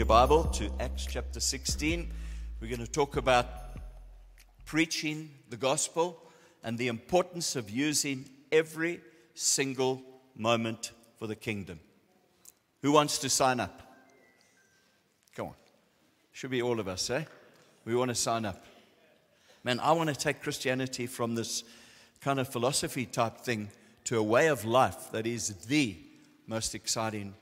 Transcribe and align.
your 0.00 0.06
Bible 0.06 0.44
to 0.44 0.70
Acts 0.80 1.04
chapter 1.04 1.40
16. 1.40 2.10
We're 2.58 2.74
going 2.74 2.80
to 2.80 2.90
talk 2.90 3.18
about 3.18 3.46
preaching 4.64 5.28
the 5.50 5.58
gospel 5.58 6.16
and 6.64 6.78
the 6.78 6.88
importance 6.88 7.54
of 7.54 7.68
using 7.68 8.24
every 8.50 9.02
single 9.34 10.00
moment 10.34 10.92
for 11.18 11.26
the 11.26 11.36
kingdom. 11.36 11.80
Who 12.80 12.92
wants 12.92 13.18
to 13.18 13.28
sign 13.28 13.60
up? 13.60 13.82
Come 15.36 15.48
on. 15.48 15.54
Should 16.32 16.50
be 16.50 16.62
all 16.62 16.80
of 16.80 16.88
us, 16.88 17.10
eh? 17.10 17.24
We 17.84 17.94
want 17.94 18.08
to 18.08 18.14
sign 18.14 18.46
up. 18.46 18.64
Man, 19.64 19.78
I 19.80 19.92
want 19.92 20.08
to 20.08 20.16
take 20.16 20.40
Christianity 20.40 21.06
from 21.06 21.34
this 21.34 21.62
kind 22.22 22.40
of 22.40 22.48
philosophy 22.48 23.04
type 23.04 23.42
thing 23.42 23.68
to 24.04 24.16
a 24.16 24.22
way 24.22 24.46
of 24.46 24.64
life 24.64 25.10
that 25.12 25.26
is 25.26 25.48
the 25.66 25.94
most 26.46 26.74
exciting 26.74 27.34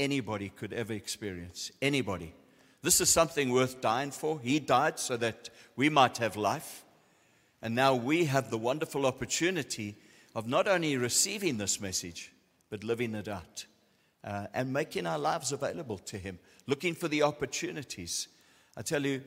anybody 0.00 0.48
could 0.48 0.72
ever 0.72 0.94
experience. 0.94 1.70
Anybody. 1.80 2.34
This 2.82 3.00
is 3.00 3.10
something 3.10 3.50
worth 3.50 3.80
dying 3.80 4.10
for. 4.10 4.40
He 4.40 4.58
died 4.58 4.98
so 4.98 5.16
that 5.18 5.50
we 5.76 5.90
might 5.90 6.16
have 6.18 6.36
life. 6.36 6.84
And 7.62 7.74
now 7.74 7.94
we 7.94 8.24
have 8.24 8.50
the 8.50 8.58
wonderful 8.58 9.04
opportunity 9.04 9.96
of 10.34 10.48
not 10.48 10.66
only 10.66 10.96
receiving 10.96 11.58
this 11.58 11.80
message, 11.80 12.32
but 12.70 12.82
living 12.82 13.14
it 13.14 13.28
out 13.28 13.66
uh, 14.24 14.46
and 14.54 14.72
making 14.72 15.06
our 15.06 15.18
lives 15.18 15.52
available 15.52 15.98
to 15.98 16.16
Him, 16.16 16.38
looking 16.66 16.94
for 16.94 17.08
the 17.08 17.22
opportunities. 17.22 18.28
I 18.76 18.82
tell 18.82 19.04
you, 19.04 19.22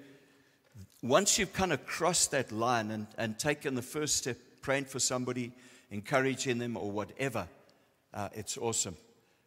once 1.03 1.37
you've 1.37 1.53
kind 1.53 1.73
of 1.73 1.85
crossed 1.85 2.31
that 2.31 2.51
line 2.51 2.89
and, 2.89 3.05
and 3.17 3.37
taken 3.37 3.75
the 3.75 3.81
first 3.83 4.17
step, 4.17 4.37
praying 4.61 4.85
for 4.85 4.99
somebody, 4.99 5.51
encouraging 5.91 6.57
them, 6.57 6.75
or 6.75 6.89
whatever, 6.89 7.47
uh, 8.13 8.29
it's 8.33 8.57
awesome. 8.57 8.95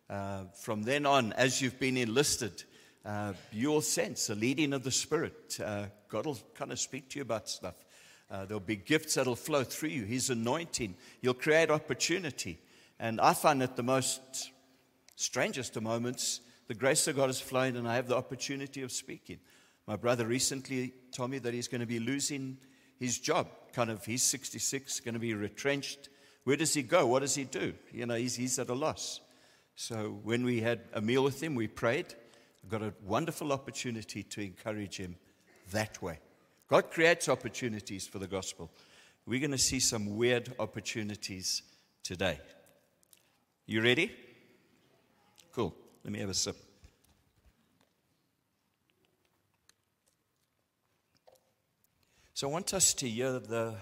Uh, 0.09 0.45
from 0.62 0.83
then 0.83 1.05
on, 1.05 1.33
as 1.33 1.61
you've 1.61 1.79
been 1.81 1.97
enlisted, 1.97 2.65
uh, 3.05 3.33
you'll 3.53 3.81
sense 3.81 4.29
the 4.29 4.35
leading 4.35 4.73
of 4.73 4.83
the 4.85 4.91
Spirit. 4.91 5.59
Uh, 5.63 5.87
God 6.09 6.27
will 6.27 6.39
kind 6.55 6.73
of 6.73 6.79
speak 6.79 7.09
to 7.11 7.19
you 7.19 7.23
about 7.23 7.48
stuff. 7.48 7.75
Uh, 8.31 8.45
there'll 8.45 8.61
be 8.61 8.77
gifts 8.77 9.15
that'll 9.15 9.37
flow 9.37 9.63
through 9.65 9.91
you. 9.91 10.05
His 10.05 10.31
anointing. 10.31 10.97
You'll 11.21 11.35
create 11.35 11.71
opportunity. 11.71 12.59
And 12.98 13.21
I 13.21 13.35
find 13.35 13.61
that 13.63 13.77
the 13.77 13.83
most 13.83 14.51
strangest 15.17 15.77
of 15.77 15.83
moments, 15.83 16.41
the 16.67 16.75
grace 16.75 17.07
of 17.09 17.17
God 17.17 17.31
is 17.31 17.41
flowing, 17.41 17.77
and 17.77 17.87
I 17.87 17.95
have 17.95 18.09
the 18.09 18.17
opportunity 18.17 18.83
of 18.83 18.91
speaking. 18.91 19.39
My 19.87 19.97
brother 19.97 20.27
recently 20.27 20.93
told 21.13 21.31
me 21.31 21.39
that 21.39 21.55
he's 21.55 21.69
going 21.69 21.81
to 21.81 21.87
be 21.87 22.01
losing 22.01 22.59
his 22.98 23.19
job. 23.19 23.48
Kind 23.73 23.91
of, 23.91 24.05
he's 24.05 24.23
66, 24.23 25.01
going 25.01 25.15
to 25.15 25.20
be 25.20 25.35
retrenched. 25.35 26.09
Where 26.45 26.57
does 26.57 26.75
he 26.75 26.83
go? 26.83 27.07
What 27.07 27.20
does 27.20 27.35
he 27.35 27.45
do? 27.45 27.75
You 27.93 28.07
know, 28.07 28.15
he's, 28.15 28.35
he's 28.35 28.59
at 28.59 28.69
a 28.69 28.75
loss. 28.75 29.20
So 29.79 30.19
when 30.25 30.43
we 30.43 30.63
had 30.63 30.81
a 30.95 31.03
meal 31.03 31.23
with 31.23 31.43
him, 31.43 31.55
we 31.55 31.69
prayed. 31.69 32.15
Got 32.69 32.83
a 32.83 32.95
wonderful 33.05 33.53
opportunity 33.53 34.23
to 34.23 34.41
encourage 34.41 34.97
him 34.97 35.17
that 35.71 36.03
way. 36.03 36.19
God 36.67 36.91
creates 36.91 37.29
opportunities 37.29 38.07
for 38.07 38.19
the 38.19 38.27
gospel. 38.27 38.71
We're 39.27 39.39
going 39.39 39.51
to 39.53 39.59
see 39.59 39.79
some 39.79 40.17
weird 40.17 40.51
opportunities 40.59 41.63
today. 42.03 42.41
You 43.67 43.83
ready? 43.83 44.11
Cool. 45.53 45.75
Let 46.03 46.13
me 46.13 46.21
have 46.21 46.31
a 46.31 46.35
sip. 46.35 46.57
So 52.33 52.49
I 52.49 52.53
want 52.53 52.73
us 52.73 52.95
to 52.95 53.09
hear 53.09 53.33
the, 53.33 53.75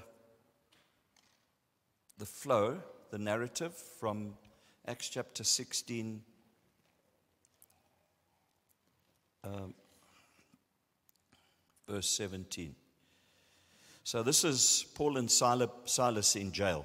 the 2.19 2.27
flow, 2.27 2.81
the 3.11 3.19
narrative 3.19 3.75
from 3.75 4.35
Acts 4.87 5.09
chapter 5.09 5.45
16. 5.45 6.23
Um, 9.43 9.75
verse 11.89 12.11
17. 12.11 12.75
So, 14.03 14.23
this 14.23 14.45
is 14.45 14.85
Paul 14.95 15.17
and 15.17 15.31
Silas 15.31 16.37
in 16.37 16.53
jail. 16.53 16.85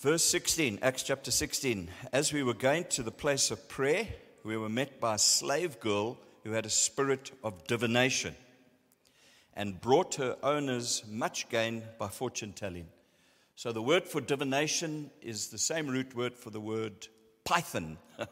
Verse 0.00 0.24
16, 0.24 0.80
Acts 0.82 1.04
chapter 1.04 1.30
16. 1.30 1.88
As 2.12 2.32
we 2.32 2.42
were 2.42 2.54
going 2.54 2.84
to 2.86 3.04
the 3.04 3.12
place 3.12 3.52
of 3.52 3.68
prayer, 3.68 4.08
we 4.42 4.56
were 4.56 4.68
met 4.68 4.98
by 4.98 5.14
a 5.14 5.18
slave 5.18 5.78
girl 5.78 6.18
who 6.42 6.50
had 6.50 6.66
a 6.66 6.70
spirit 6.70 7.30
of 7.44 7.64
divination 7.68 8.34
and 9.54 9.80
brought 9.80 10.16
her 10.16 10.36
owners 10.42 11.04
much 11.08 11.48
gain 11.48 11.84
by 11.96 12.08
fortune 12.08 12.52
telling. 12.52 12.86
So 13.58 13.72
the 13.72 13.82
word 13.82 14.04
for 14.04 14.20
divination 14.20 15.10
is 15.20 15.48
the 15.48 15.58
same 15.58 15.88
root 15.88 16.14
word 16.14 16.36
for 16.36 16.50
the 16.50 16.60
word 16.60 17.08
python. 17.44 17.98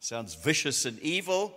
Sounds 0.00 0.34
vicious 0.34 0.84
and 0.84 0.98
evil. 0.98 1.54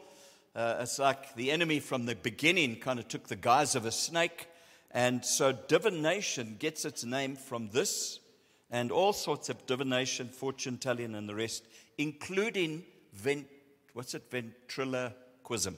Uh, 0.55 0.77
it's 0.79 0.97
like 0.97 1.35
the 1.35 1.51
enemy 1.51 1.81
from 1.81 2.05
the 2.05 2.15
beginning 2.15 2.77
kind 2.77 2.99
of 2.99 3.09
took 3.09 3.27
the 3.27 3.35
guise 3.35 3.75
of 3.75 3.85
a 3.85 3.91
snake. 3.91 4.47
And 4.91 5.25
so 5.25 5.51
divination 5.51 6.55
gets 6.57 6.85
its 6.85 7.03
name 7.03 7.35
from 7.35 7.67
this 7.73 8.21
and 8.69 8.93
all 8.93 9.11
sorts 9.11 9.49
of 9.49 9.65
divination, 9.65 10.29
fortune 10.29 10.77
telling, 10.77 11.13
and 11.13 11.27
the 11.27 11.35
rest, 11.35 11.65
including 11.97 12.85
vent, 13.11 13.45
what's 13.91 14.13
it, 14.13 14.31
ventriloquism. 14.31 15.75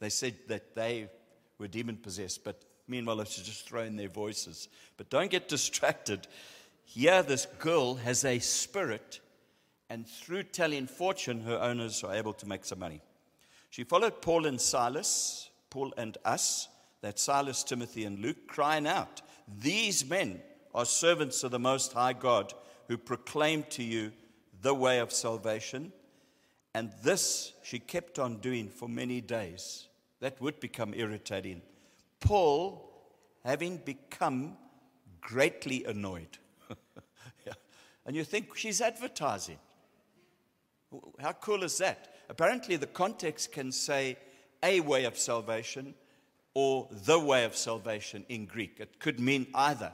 They 0.00 0.08
said 0.10 0.34
that 0.48 0.74
they 0.74 1.10
were 1.60 1.68
demon 1.68 1.98
possessed, 1.98 2.42
but 2.42 2.60
meanwhile, 2.88 3.20
it's 3.20 3.40
just 3.40 3.68
throwing 3.68 3.94
their 3.94 4.08
voices. 4.08 4.66
But 4.96 5.10
don't 5.10 5.30
get 5.30 5.48
distracted. 5.48 6.26
Here, 6.86 7.22
this 7.22 7.46
girl 7.58 7.96
has 7.96 8.24
a 8.24 8.38
spirit, 8.38 9.20
and 9.90 10.06
through 10.06 10.44
telling 10.44 10.86
fortune, 10.86 11.42
her 11.42 11.58
owners 11.58 12.02
are 12.04 12.14
able 12.14 12.32
to 12.34 12.48
make 12.48 12.64
some 12.64 12.78
money. 12.78 13.02
She 13.70 13.84
followed 13.84 14.22
Paul 14.22 14.46
and 14.46 14.60
Silas, 14.60 15.50
Paul 15.68 15.92
and 15.98 16.16
us, 16.24 16.68
that 17.02 17.18
Silas, 17.18 17.64
Timothy, 17.64 18.04
and 18.04 18.20
Luke, 18.20 18.46
crying 18.46 18.86
out, 18.86 19.20
These 19.60 20.08
men 20.08 20.40
are 20.74 20.86
servants 20.86 21.42
of 21.42 21.50
the 21.50 21.58
Most 21.58 21.92
High 21.92 22.12
God 22.12 22.54
who 22.86 22.96
proclaim 22.96 23.64
to 23.70 23.82
you 23.82 24.12
the 24.62 24.74
way 24.74 25.00
of 25.00 25.12
salvation. 25.12 25.92
And 26.72 26.92
this 27.02 27.52
she 27.64 27.80
kept 27.80 28.18
on 28.18 28.38
doing 28.38 28.68
for 28.68 28.88
many 28.88 29.20
days 29.20 29.88
that 30.20 30.40
would 30.40 30.60
become 30.60 30.94
irritating. 30.94 31.62
Paul, 32.20 32.90
having 33.44 33.78
become 33.78 34.56
greatly 35.20 35.84
annoyed. 35.84 36.38
yeah. 37.46 37.52
And 38.04 38.16
you 38.16 38.24
think 38.24 38.56
she's 38.56 38.80
advertising. 38.80 39.58
How 41.20 41.32
cool 41.32 41.62
is 41.62 41.78
that? 41.78 42.14
Apparently, 42.28 42.76
the 42.76 42.86
context 42.86 43.52
can 43.52 43.72
say 43.72 44.16
a 44.62 44.80
way 44.80 45.04
of 45.04 45.18
salvation 45.18 45.94
or 46.54 46.88
the 46.90 47.18
way 47.18 47.44
of 47.44 47.56
salvation 47.56 48.24
in 48.28 48.46
Greek. 48.46 48.76
It 48.80 48.98
could 48.98 49.20
mean 49.20 49.46
either. 49.54 49.92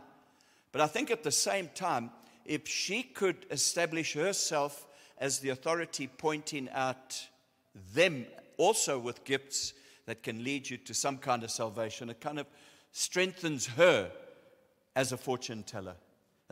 But 0.70 0.80
I 0.80 0.86
think 0.86 1.10
at 1.10 1.22
the 1.22 1.32
same 1.32 1.70
time, 1.74 2.10
if 2.44 2.68
she 2.68 3.02
could 3.02 3.46
establish 3.50 4.14
herself 4.14 4.86
as 5.18 5.38
the 5.38 5.50
authority 5.50 6.08
pointing 6.08 6.68
out 6.72 7.28
them 7.94 8.26
also 8.56 8.98
with 8.98 9.24
gifts 9.24 9.72
that 10.06 10.22
can 10.22 10.42
lead 10.42 10.68
you 10.68 10.76
to 10.76 10.94
some 10.94 11.16
kind 11.16 11.44
of 11.44 11.50
salvation. 11.50 12.10
It 12.10 12.20
kind 12.20 12.40
of 12.40 12.46
strengthens 12.90 13.66
her 13.66 14.10
as 14.96 15.12
a 15.12 15.16
fortune 15.16 15.62
teller. 15.62 15.94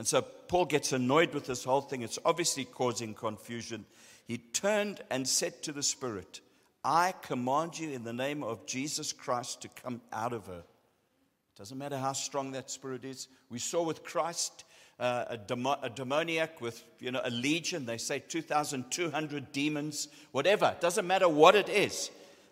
And 0.00 0.09
so 0.09 0.22
Paul 0.22 0.65
gets 0.65 0.94
annoyed 0.94 1.34
with 1.34 1.44
this 1.44 1.62
whole 1.62 1.83
thing. 1.83 2.00
It's 2.00 2.19
obviously 2.25 2.65
causing 2.65 3.12
confusion. 3.12 3.84
He 4.27 4.38
turned 4.38 5.03
and 5.11 5.28
said 5.28 5.62
to 5.65 5.72
the 5.72 5.83
Spirit, 5.83 6.41
I 6.83 7.12
command 7.21 7.78
you 7.78 7.91
in 7.91 8.05
the 8.05 8.15
name 8.15 8.43
of 8.43 8.65
Jesus 8.65 9.12
Christ 9.12 9.61
to 9.61 9.69
come 9.69 10.00
out 10.11 10.33
of 10.33 10.47
her. 10.47 10.61
It 10.61 11.59
Doesn't 11.59 11.77
matter 11.77 11.99
how 11.99 12.15
strong 12.15 12.53
that 12.53 12.71
spirit 12.71 13.05
is. 13.05 13.28
We 13.50 13.59
saw 13.59 13.83
with 13.83 14.02
Christ 14.02 14.64
uh, 14.99 15.26
a, 15.29 15.37
demo- 15.37 15.79
a, 15.82 15.91
demoniac 15.91 16.62
with 16.62 16.82
you 16.99 17.11
know, 17.11 17.20
a 17.23 17.29
legion. 17.29 17.85
They 17.85 17.99
say 17.99 18.20
2,200 18.20 19.52
demons, 19.52 20.08
whatever. 20.32 20.75
Doesn't 20.81 21.06
matter 21.06 21.29
what 21.29 21.55
it 21.55 21.69
is 21.69 22.11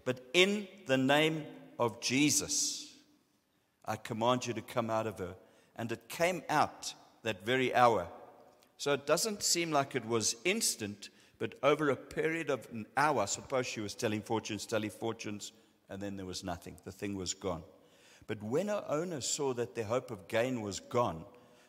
but 0.08 0.22
in 0.32 0.66
the 0.86 0.96
name 0.96 1.44
of 1.78 2.00
Jesus, 2.00 2.94
I 3.84 3.96
command 3.96 4.46
you 4.46 4.54
to 4.54 4.62
come 4.62 4.90
out 4.90 5.06
of 5.06 5.18
her. 5.18 5.34
And 5.76 5.92
it 5.92 6.08
came 6.08 6.42
out 6.48 6.94
that 7.22 7.44
very 7.44 7.74
hour. 7.74 8.06
So 8.76 8.92
it 8.92 9.06
doesn't 9.06 9.42
seem 9.42 9.70
like 9.70 9.94
it 9.94 10.06
was 10.06 10.36
instant, 10.44 11.08
but 11.38 11.54
over 11.62 11.90
a 11.90 11.96
period 11.96 12.50
of 12.50 12.66
an 12.72 12.86
hour, 12.96 13.26
suppose 13.26 13.66
she 13.66 13.80
was 13.80 13.94
telling 13.94 14.22
fortunes, 14.22 14.66
telling 14.66 14.90
fortunes, 14.90 15.52
and 15.90 16.00
then 16.00 16.16
there 16.16 16.26
was 16.26 16.44
nothing. 16.44 16.76
The 16.84 16.92
thing 16.92 17.16
was 17.16 17.34
gone. 17.34 17.62
But 18.26 18.42
when 18.42 18.68
her 18.68 18.84
owners 18.88 19.26
saw 19.26 19.54
that 19.54 19.74
their 19.74 19.84
hope 19.84 20.10
of 20.10 20.28
gain 20.28 20.60
was 20.60 20.80
gone, 20.80 21.24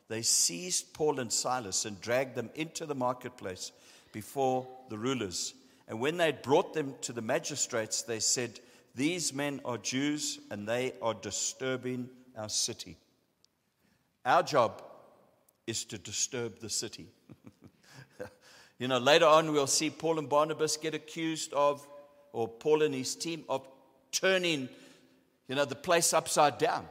they 0.08 0.22
seized 0.22 0.94
Paul 0.94 1.20
and 1.20 1.32
Silas 1.32 1.86
and 1.86 2.02
dragged 2.02 2.36
them 2.36 2.50
into 2.56 2.86
the 2.86 2.96
marketplace 2.96 3.72
before 4.12 4.68
the 4.90 4.98
rulers 4.98 5.54
and 5.90 6.00
when 6.00 6.18
they 6.18 6.28
had 6.28 6.44
brought 6.44 6.74
them 6.76 6.94
to 7.02 7.12
the 7.12 7.22
magistrates, 7.22 8.04
they 8.04 8.20
said, 8.20 8.60
These 8.96 9.34
men 9.34 9.60
are 9.66 9.80
Jews 9.80 10.40
and 10.52 10.68
they 10.68 10.94
are 11.02 11.16
disturbing 11.16 12.10
our 12.38 12.48
city. 12.48 12.96
Our 14.24 14.44
job 14.44 14.84
is 15.70 15.86
to 15.86 15.98
disturb 15.98 16.60
the 16.60 16.70
city. 16.70 17.08
you 18.80 18.88
know, 18.88 18.98
later 18.98 19.28
on 19.28 19.52
we'll 19.52 19.68
see 19.68 19.90
Paul 19.90 20.20
and 20.20 20.28
Barnabas 20.28 20.78
get 20.78 20.96
accused 20.96 21.54
of 21.54 21.88
or 22.34 22.48
Paul 22.48 22.82
and 22.82 22.94
his 22.94 23.16
team 23.16 23.44
of 23.48 23.68
turning, 24.12 24.68
you 25.48 25.56
know, 25.56 25.66
the 25.66 25.76
place 25.76 26.14
upside 26.14 26.58
down. 26.58 26.88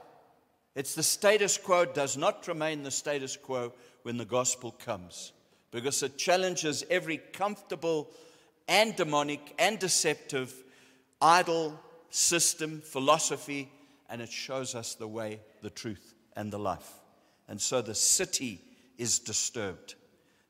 It's 0.75 0.95
the 0.95 1.03
status 1.03 1.59
quo 1.59 1.85
does 1.85 2.17
not 2.17 2.47
remain 2.47 2.85
the 2.85 2.91
status 2.91 3.37
quo 3.37 3.73
when 4.03 4.17
the 4.17 4.25
gospel 4.25 4.71
comes 4.71 5.33
because 5.73 6.03
it 6.03 6.17
challenges 6.17 6.85
every 6.89 7.19
comfortable 7.19 8.11
and 8.69 8.95
demonic 8.95 9.55
and 9.59 9.79
deceptive 9.79 10.55
idol 11.21 11.79
system, 12.11 12.81
philosophy, 12.81 13.71
and 14.09 14.23
it 14.23 14.31
shows 14.31 14.75
us 14.75 14.95
the 14.95 15.09
way, 15.09 15.41
the 15.63 15.71
truth, 15.71 16.15
and 16.37 16.53
the 16.53 16.59
life. 16.59 16.93
And 17.49 17.61
so 17.61 17.83
the 17.83 17.95
city 17.95 18.61
is 18.99 19.19
disturbed. 19.19 19.95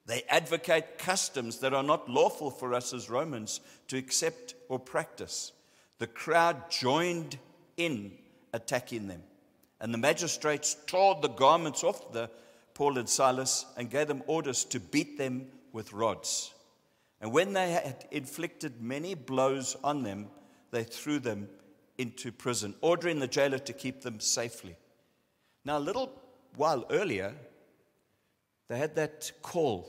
They 0.07 0.23
advocate 0.29 0.99
customs 0.99 1.59
that 1.59 1.75
are 1.75 1.83
not 1.83 2.09
lawful 2.09 2.51
for 2.51 2.73
us 2.73 2.95
as 2.95 3.11
Romans 3.11 3.61
to 3.89 3.99
accept 3.99 4.55
or 4.69 4.79
practice. 4.79 5.53
The 5.99 6.07
crowd 6.07 6.71
joined 6.71 7.39
in 7.77 8.13
attacking 8.53 9.07
them. 9.09 9.23
And 9.81 9.93
the 9.93 9.99
magistrates 9.99 10.77
tore 10.87 11.19
the 11.21 11.29
garments 11.29 11.85
off 11.85 12.13
the 12.13 12.31
Paul 12.75 12.99
and 12.99 13.09
Silas 13.09 13.67
and 13.77 13.91
gave 13.91 14.09
them 14.09 14.23
orders 14.27 14.65
to 14.67 14.81
beat 14.81 15.19
them 15.19 15.47
with 15.73 15.93
rods. 15.93 16.55
And 17.21 17.33
when 17.33 17.53
they 17.53 17.73
had 17.73 18.07
inflicted 18.11 18.81
many 18.81 19.15
blows 19.15 19.77
on 19.85 20.03
them, 20.05 20.29
they 20.71 20.85
threw 20.85 21.19
them 21.19 21.49
into 21.99 22.31
prison, 22.31 22.75
ordering 22.81 23.19
the 23.19 23.27
jailer 23.27 23.59
to 23.59 23.73
keep 23.73 24.03
them 24.03 24.21
safely. 24.21 24.77
Now, 25.65 25.79
a 25.79 25.81
little 25.81 26.13
while 26.57 26.87
earlier, 26.91 27.35
they 28.69 28.79
had 28.79 28.95
that 28.97 29.33
call, 29.43 29.89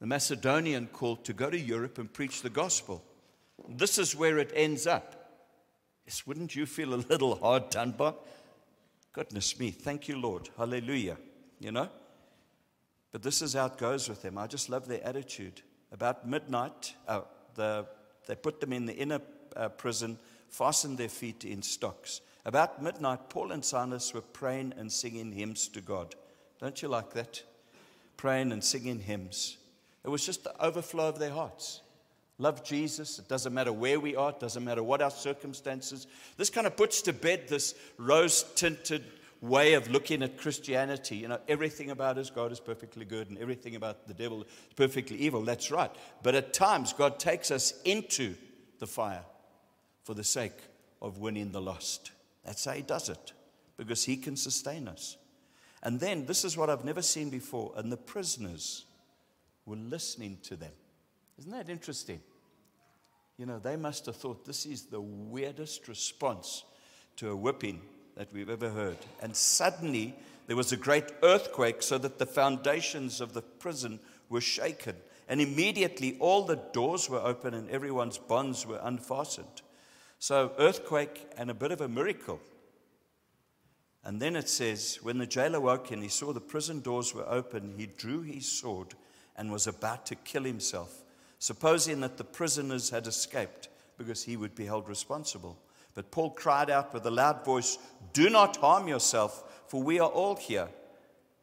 the 0.00 0.06
Macedonian 0.06 0.86
call, 0.86 1.16
to 1.16 1.32
go 1.32 1.50
to 1.50 1.58
Europe 1.58 1.98
and 1.98 2.12
preach 2.12 2.42
the 2.42 2.50
gospel. 2.50 3.02
This 3.68 3.98
is 3.98 4.14
where 4.14 4.38
it 4.38 4.52
ends 4.54 4.86
up. 4.86 5.16
Yes, 6.06 6.26
wouldn't 6.26 6.54
you 6.54 6.66
feel 6.66 6.94
a 6.94 7.04
little 7.08 7.36
hard 7.36 7.70
done 7.70 7.92
by? 7.92 8.14
Goodness 9.12 9.58
me, 9.58 9.70
thank 9.70 10.08
you, 10.08 10.18
Lord. 10.18 10.48
Hallelujah. 10.56 11.16
You 11.58 11.72
know? 11.72 11.88
But 13.12 13.22
this 13.22 13.42
is 13.42 13.54
how 13.54 13.66
it 13.66 13.76
goes 13.76 14.08
with 14.08 14.22
them. 14.22 14.38
I 14.38 14.46
just 14.46 14.70
love 14.70 14.86
their 14.86 15.04
attitude. 15.04 15.62
About 15.92 16.28
midnight, 16.28 16.94
uh, 17.08 17.22
the, 17.54 17.86
they 18.26 18.36
put 18.36 18.60
them 18.60 18.72
in 18.72 18.86
the 18.86 18.94
inner 18.94 19.20
uh, 19.56 19.68
prison, 19.68 20.18
fastened 20.48 20.98
their 20.98 21.08
feet 21.08 21.44
in 21.44 21.62
stocks. 21.62 22.20
About 22.44 22.82
midnight, 22.82 23.28
Paul 23.28 23.52
and 23.52 23.64
Silas 23.64 24.14
were 24.14 24.20
praying 24.20 24.74
and 24.76 24.90
singing 24.90 25.32
hymns 25.32 25.68
to 25.68 25.80
God. 25.80 26.14
Don't 26.60 26.80
you 26.80 26.88
like 26.88 27.12
that? 27.14 27.42
Praying 28.20 28.52
and 28.52 28.62
singing 28.62 29.00
hymns. 29.00 29.56
It 30.04 30.10
was 30.10 30.26
just 30.26 30.44
the 30.44 30.52
overflow 30.62 31.08
of 31.08 31.18
their 31.18 31.30
hearts. 31.30 31.80
Love 32.36 32.62
Jesus. 32.62 33.18
It 33.18 33.28
doesn't 33.28 33.54
matter 33.54 33.72
where 33.72 33.98
we 33.98 34.14
are, 34.14 34.28
it 34.28 34.40
doesn't 34.40 34.62
matter 34.62 34.82
what 34.82 35.00
our 35.00 35.10
circumstances. 35.10 36.06
This 36.36 36.50
kind 36.50 36.66
of 36.66 36.76
puts 36.76 37.00
to 37.02 37.14
bed 37.14 37.48
this 37.48 37.74
rose 37.96 38.44
tinted 38.56 39.04
way 39.40 39.72
of 39.72 39.90
looking 39.90 40.22
at 40.22 40.36
Christianity. 40.36 41.16
You 41.16 41.28
know, 41.28 41.40
everything 41.48 41.92
about 41.92 42.18
us, 42.18 42.28
God 42.28 42.52
is 42.52 42.60
perfectly 42.60 43.06
good, 43.06 43.30
and 43.30 43.38
everything 43.38 43.74
about 43.74 44.06
the 44.06 44.12
devil 44.12 44.42
is 44.42 44.48
perfectly 44.76 45.16
evil. 45.16 45.40
That's 45.40 45.70
right. 45.70 45.90
But 46.22 46.34
at 46.34 46.52
times, 46.52 46.92
God 46.92 47.18
takes 47.18 47.50
us 47.50 47.72
into 47.86 48.34
the 48.80 48.86
fire 48.86 49.24
for 50.04 50.12
the 50.12 50.24
sake 50.24 50.58
of 51.00 51.16
winning 51.16 51.52
the 51.52 51.62
lost. 51.62 52.10
That's 52.44 52.66
how 52.66 52.72
He 52.72 52.82
does 52.82 53.08
it, 53.08 53.32
because 53.78 54.04
He 54.04 54.18
can 54.18 54.36
sustain 54.36 54.88
us. 54.88 55.16
And 55.82 55.98
then, 55.98 56.26
this 56.26 56.44
is 56.44 56.56
what 56.56 56.68
I've 56.68 56.84
never 56.84 57.02
seen 57.02 57.30
before, 57.30 57.72
and 57.76 57.90
the 57.90 57.96
prisoners 57.96 58.84
were 59.64 59.76
listening 59.76 60.38
to 60.42 60.56
them. 60.56 60.72
Isn't 61.38 61.52
that 61.52 61.70
interesting? 61.70 62.20
You 63.38 63.46
know, 63.46 63.58
they 63.58 63.76
must 63.76 64.04
have 64.06 64.16
thought 64.16 64.44
this 64.44 64.66
is 64.66 64.84
the 64.84 65.00
weirdest 65.00 65.88
response 65.88 66.64
to 67.16 67.30
a 67.30 67.36
whipping 67.36 67.80
that 68.16 68.32
we've 68.32 68.50
ever 68.50 68.68
heard. 68.68 68.98
And 69.22 69.34
suddenly 69.34 70.14
there 70.46 70.56
was 70.56 70.72
a 70.72 70.76
great 70.76 71.10
earthquake 71.22 71.82
so 71.82 71.96
that 71.96 72.18
the 72.18 72.26
foundations 72.26 73.22
of 73.22 73.32
the 73.32 73.40
prison 73.40 74.00
were 74.28 74.42
shaken. 74.42 74.96
And 75.26 75.40
immediately 75.40 76.18
all 76.18 76.44
the 76.44 76.60
doors 76.72 77.08
were 77.08 77.20
open 77.20 77.54
and 77.54 77.70
everyone's 77.70 78.18
bonds 78.18 78.66
were 78.66 78.80
unfastened. 78.82 79.62
So, 80.18 80.52
earthquake 80.58 81.30
and 81.38 81.50
a 81.50 81.54
bit 81.54 81.72
of 81.72 81.80
a 81.80 81.88
miracle. 81.88 82.40
And 84.04 84.20
then 84.20 84.34
it 84.34 84.48
says, 84.48 84.98
when 85.02 85.18
the 85.18 85.26
jailer 85.26 85.60
woke 85.60 85.90
and 85.90 86.02
he 86.02 86.08
saw 86.08 86.32
the 86.32 86.40
prison 86.40 86.80
doors 86.80 87.14
were 87.14 87.28
open, 87.28 87.74
he 87.76 87.86
drew 87.86 88.22
his 88.22 88.46
sword 88.46 88.94
and 89.36 89.52
was 89.52 89.66
about 89.66 90.06
to 90.06 90.14
kill 90.14 90.44
himself, 90.44 91.04
supposing 91.38 92.00
that 92.00 92.16
the 92.16 92.24
prisoners 92.24 92.90
had 92.90 93.06
escaped 93.06 93.68
because 93.98 94.24
he 94.24 94.36
would 94.36 94.54
be 94.54 94.64
held 94.64 94.88
responsible. 94.88 95.58
But 95.94 96.10
Paul 96.10 96.30
cried 96.30 96.70
out 96.70 96.94
with 96.94 97.04
a 97.04 97.10
loud 97.10 97.44
voice, 97.44 97.78
Do 98.12 98.30
not 98.30 98.56
harm 98.56 98.88
yourself, 98.88 99.64
for 99.66 99.82
we 99.82 100.00
are 100.00 100.08
all 100.08 100.36
here. 100.36 100.68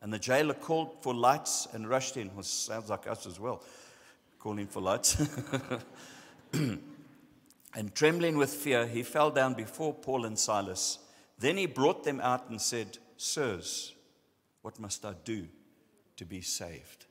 And 0.01 0.12
the 0.12 0.19
jailer 0.19 0.54
called 0.54 1.01
for 1.01 1.13
lights 1.13 1.68
and 1.74 1.88
rushed 1.88 2.18
in. 2.18 2.33
Well, 2.33 2.44
sounds 2.44 2.89
like 2.89 3.07
us 3.07 3.25
as 3.25 3.39
well, 3.39 3.63
calling 4.39 4.68
for 4.68 4.81
lights. 4.81 5.21
and 6.54 7.94
trembling 7.94 8.38
with 8.38 8.51
fear, 8.51 8.88
he 8.88 9.04
fell 9.04 9.31
down 9.31 9.54
before 9.54 9.94
Paul 9.94 10.25
and 10.25 10.38
Silas. 10.38 11.00
Then 11.39 11.57
he 11.57 11.66
brought 11.66 12.04
them 12.04 12.19
out 12.19 12.50
and 12.50 12.62
said, 12.62 12.98
Sirs, 13.18 13.94
what 14.62 14.80
must 14.80 15.06
I 15.06 15.13
do 15.24 15.48
to 16.18 16.25
be 16.25 16.42
saved? 16.42 17.06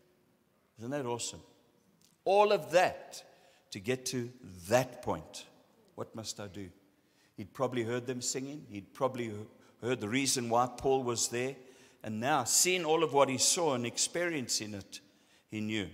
Isn't 0.78 0.90
that 0.90 1.06
awesome? 1.06 1.40
All 2.24 2.52
of 2.52 2.72
that 2.72 3.22
to 3.70 3.80
get 3.80 4.06
to 4.06 4.30
that 4.68 5.02
point. 5.02 5.46
What 5.94 6.14
must 6.14 6.40
I 6.40 6.48
do? 6.48 6.68
He'd 7.36 7.54
probably 7.54 7.82
heard 7.82 8.06
them 8.06 8.20
singing. 8.20 8.66
He'd 8.70 8.94
probably 8.94 9.32
heard 9.82 10.00
the 10.00 10.08
reason 10.08 10.48
why 10.48 10.68
Paul 10.76 11.02
was 11.02 11.28
there. 11.28 11.54
And 12.02 12.20
now, 12.20 12.44
seeing 12.44 12.84
all 12.84 13.02
of 13.02 13.12
what 13.12 13.28
he 13.28 13.38
saw 13.38 13.74
and 13.74 13.86
experiencing 13.86 14.74
it, 14.74 15.00
he 15.48 15.60
knew 15.60 15.88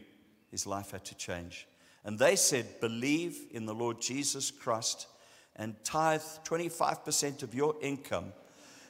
his 0.50 0.66
life 0.66 0.90
had 0.90 1.04
to 1.06 1.14
change. 1.14 1.66
And 2.04 2.18
they 2.18 2.36
said, 2.36 2.80
Believe 2.80 3.46
in 3.50 3.66
the 3.66 3.74
Lord 3.74 4.00
Jesus 4.00 4.50
Christ 4.50 5.06
and 5.56 5.74
tithe 5.84 6.22
25% 6.44 7.42
of 7.42 7.54
your 7.54 7.76
income, 7.80 8.32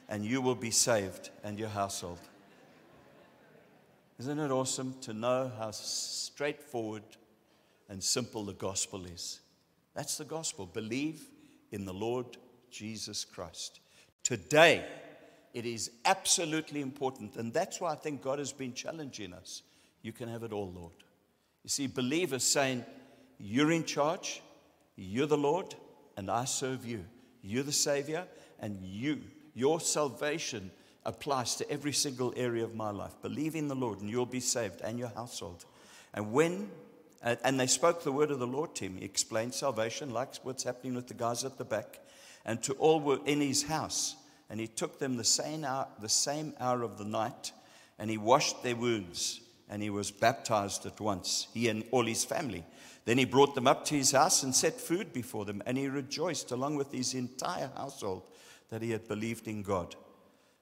and 0.09 0.25
you 0.25 0.41
will 0.41 0.55
be 0.55 0.71
saved 0.71 1.29
and 1.43 1.59
your 1.59 1.69
household. 1.69 2.19
Isn't 4.19 4.39
it 4.39 4.51
awesome 4.51 4.95
to 5.01 5.13
know 5.13 5.51
how 5.57 5.71
straightforward 5.71 7.03
and 7.89 8.01
simple 8.01 8.43
the 8.43 8.53
gospel 8.53 9.05
is? 9.05 9.39
That's 9.93 10.17
the 10.17 10.25
gospel. 10.25 10.65
Believe 10.65 11.23
in 11.71 11.85
the 11.85 11.93
Lord 11.93 12.37
Jesus 12.71 13.25
Christ. 13.25 13.79
Today, 14.23 14.85
it 15.53 15.65
is 15.65 15.91
absolutely 16.05 16.81
important. 16.81 17.35
And 17.35 17.53
that's 17.53 17.79
why 17.79 17.91
I 17.91 17.95
think 17.95 18.21
God 18.21 18.39
has 18.39 18.51
been 18.51 18.73
challenging 18.73 19.33
us. 19.33 19.61
You 20.01 20.11
can 20.11 20.29
have 20.29 20.43
it 20.43 20.51
all, 20.51 20.71
Lord. 20.71 20.93
You 21.63 21.69
see, 21.69 21.87
believers 21.87 22.43
saying, 22.43 22.85
You're 23.39 23.71
in 23.71 23.85
charge, 23.85 24.41
you're 24.95 25.27
the 25.27 25.37
Lord, 25.37 25.75
and 26.17 26.29
I 26.29 26.45
serve 26.45 26.85
you. 26.85 27.05
You're 27.41 27.63
the 27.63 27.71
Savior, 27.71 28.25
and 28.59 28.79
you, 28.81 29.21
your 29.53 29.79
salvation 29.79 30.71
applies 31.05 31.55
to 31.55 31.69
every 31.69 31.93
single 31.93 32.33
area 32.37 32.63
of 32.63 32.75
my 32.75 32.91
life. 32.91 33.13
Believe 33.21 33.55
in 33.55 33.67
the 33.67 33.75
Lord, 33.75 34.01
and 34.01 34.09
you'll 34.09 34.25
be 34.25 34.39
saved, 34.39 34.81
and 34.81 34.97
your 34.97 35.09
household. 35.09 35.65
And 36.13 36.31
when 36.31 36.69
uh, 37.23 37.37
and 37.45 37.57
they 37.57 37.67
spoke 37.67 38.03
the 38.03 38.11
word 38.11 38.31
of 38.31 38.39
the 38.39 38.47
Lord 38.47 38.75
to 38.75 38.85
him. 38.85 38.97
He 38.97 39.05
explained 39.05 39.53
salvation, 39.53 40.11
like 40.11 40.35
what's 40.43 40.63
happening 40.63 40.95
with 40.95 41.07
the 41.07 41.13
guys 41.13 41.45
at 41.45 41.57
the 41.57 41.63
back 41.63 42.01
and 42.45 42.61
to 42.63 42.73
all 42.73 42.99
were 42.99 43.19
in 43.25 43.41
his 43.41 43.63
house. 43.63 44.15
And 44.49 44.59
he 44.59 44.67
took 44.67 44.99
them 44.99 45.15
the 45.15 45.23
same 45.23 45.63
hour, 45.63 45.87
the 46.01 46.09
same 46.09 46.53
hour 46.59 46.83
of 46.83 46.97
the 46.97 47.05
night, 47.05 47.53
and 47.97 48.09
he 48.09 48.17
washed 48.17 48.61
their 48.61 48.75
wounds, 48.75 49.39
and 49.69 49.81
he 49.81 49.89
was 49.89 50.11
baptized 50.11 50.85
at 50.85 50.99
once, 50.99 51.47
he 51.53 51.69
and 51.69 51.83
all 51.91 52.05
his 52.05 52.25
family. 52.25 52.63
Then 53.05 53.17
he 53.17 53.25
brought 53.25 53.55
them 53.55 53.67
up 53.67 53.83
to 53.85 53.95
his 53.95 54.11
house 54.11 54.43
and 54.43 54.55
set 54.55 54.79
food 54.79 55.11
before 55.11 55.45
them, 55.45 55.61
and 55.65 55.77
he 55.77 55.87
rejoiced 55.87 56.51
along 56.51 56.75
with 56.75 56.91
his 56.91 57.13
entire 57.13 57.69
household 57.75 58.23
that 58.69 58.81
he 58.81 58.91
had 58.91 59.07
believed 59.07 59.47
in 59.47 59.61
God. 59.61 59.95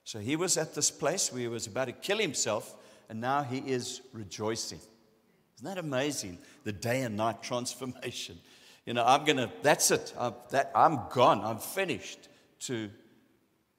So 0.04 0.18
he 0.18 0.36
was 0.36 0.56
at 0.56 0.74
this 0.74 0.90
place 0.90 1.32
where 1.32 1.42
he 1.42 1.48
was 1.48 1.66
about 1.66 1.84
to 1.84 1.92
kill 1.92 2.18
himself, 2.18 2.74
and 3.08 3.20
now 3.20 3.42
he 3.42 3.58
is 3.58 4.02
rejoicing. 4.12 4.80
Isn't 5.56 5.66
that 5.66 5.78
amazing? 5.78 6.38
The 6.64 6.72
day 6.72 7.02
and 7.02 7.16
night 7.16 7.42
transformation. 7.42 8.38
You 8.84 8.94
know, 8.94 9.04
I'm 9.06 9.24
going 9.24 9.36
to, 9.36 9.48
that's 9.62 9.92
it. 9.92 10.12
I'm, 10.18 10.34
that, 10.50 10.72
I'm 10.74 10.98
gone. 11.08 11.40
I'm 11.44 11.58
finished. 11.58 12.28
To, 12.62 12.90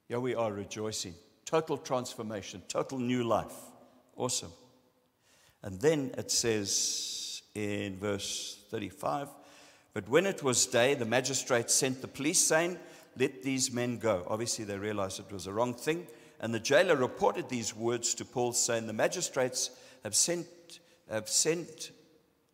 here 0.07 0.21
we 0.21 0.33
are 0.33 0.49
rejoicing. 0.49 1.13
Total 1.43 1.77
transformation, 1.77 2.61
total 2.69 2.99
new 2.99 3.25
life. 3.25 3.51
Awesome. 4.15 4.53
And 5.63 5.79
then 5.79 6.11
it 6.17 6.29
says 6.29 7.41
in 7.55 7.97
verse 7.97 8.59
35 8.69 9.29
But 9.93 10.09
when 10.09 10.25
it 10.25 10.43
was 10.43 10.65
day, 10.65 10.93
the 10.93 11.05
magistrate 11.05 11.71
sent 11.71 12.01
the 12.01 12.07
police 12.07 12.39
saying, 12.39 12.77
Let 13.17 13.43
these 13.43 13.71
men 13.71 13.97
go. 13.97 14.25
Obviously, 14.29 14.65
they 14.65 14.77
realized 14.77 15.19
it 15.19 15.31
was 15.31 15.47
a 15.47 15.53
wrong 15.53 15.73
thing. 15.73 16.07
And 16.39 16.53
the 16.53 16.59
jailer 16.59 16.95
reported 16.95 17.49
these 17.49 17.75
words 17.75 18.13
to 18.15 18.25
Paul, 18.25 18.53
saying, 18.53 18.87
The 18.87 18.93
magistrates 18.93 19.71
have 20.03 20.15
sent, 20.15 20.45
have 21.09 21.29
sent 21.29 21.91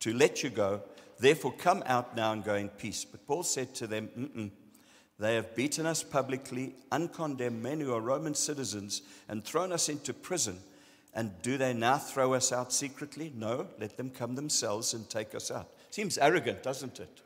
to 0.00 0.14
let 0.14 0.42
you 0.42 0.50
go 0.50 0.82
Therefore, 1.20 1.52
come 1.52 1.82
out 1.84 2.16
now 2.16 2.32
and 2.32 2.42
go 2.42 2.54
in 2.54 2.70
peace. 2.70 3.04
But 3.04 3.26
Paul 3.26 3.42
said 3.42 3.74
to 3.76 3.86
them, 3.86 4.08
Mm-mm. 4.18 4.50
They 5.18 5.34
have 5.34 5.54
beaten 5.54 5.84
us 5.84 6.02
publicly, 6.02 6.74
uncondemned 6.90 7.62
men 7.62 7.78
who 7.78 7.92
are 7.92 8.00
Roman 8.00 8.34
citizens, 8.34 9.02
and 9.28 9.44
thrown 9.44 9.70
us 9.70 9.90
into 9.90 10.14
prison. 10.14 10.58
And 11.14 11.32
do 11.42 11.58
they 11.58 11.72
now 11.72 11.98
throw 11.98 12.34
us 12.34 12.52
out 12.52 12.72
secretly? 12.72 13.32
No, 13.34 13.66
let 13.78 13.96
them 13.96 14.10
come 14.10 14.34
themselves 14.34 14.94
and 14.94 15.08
take 15.10 15.34
us 15.34 15.50
out. 15.50 15.68
Seems 15.90 16.18
arrogant, 16.18 16.62
doesn't 16.62 17.00
it? 17.00 17.20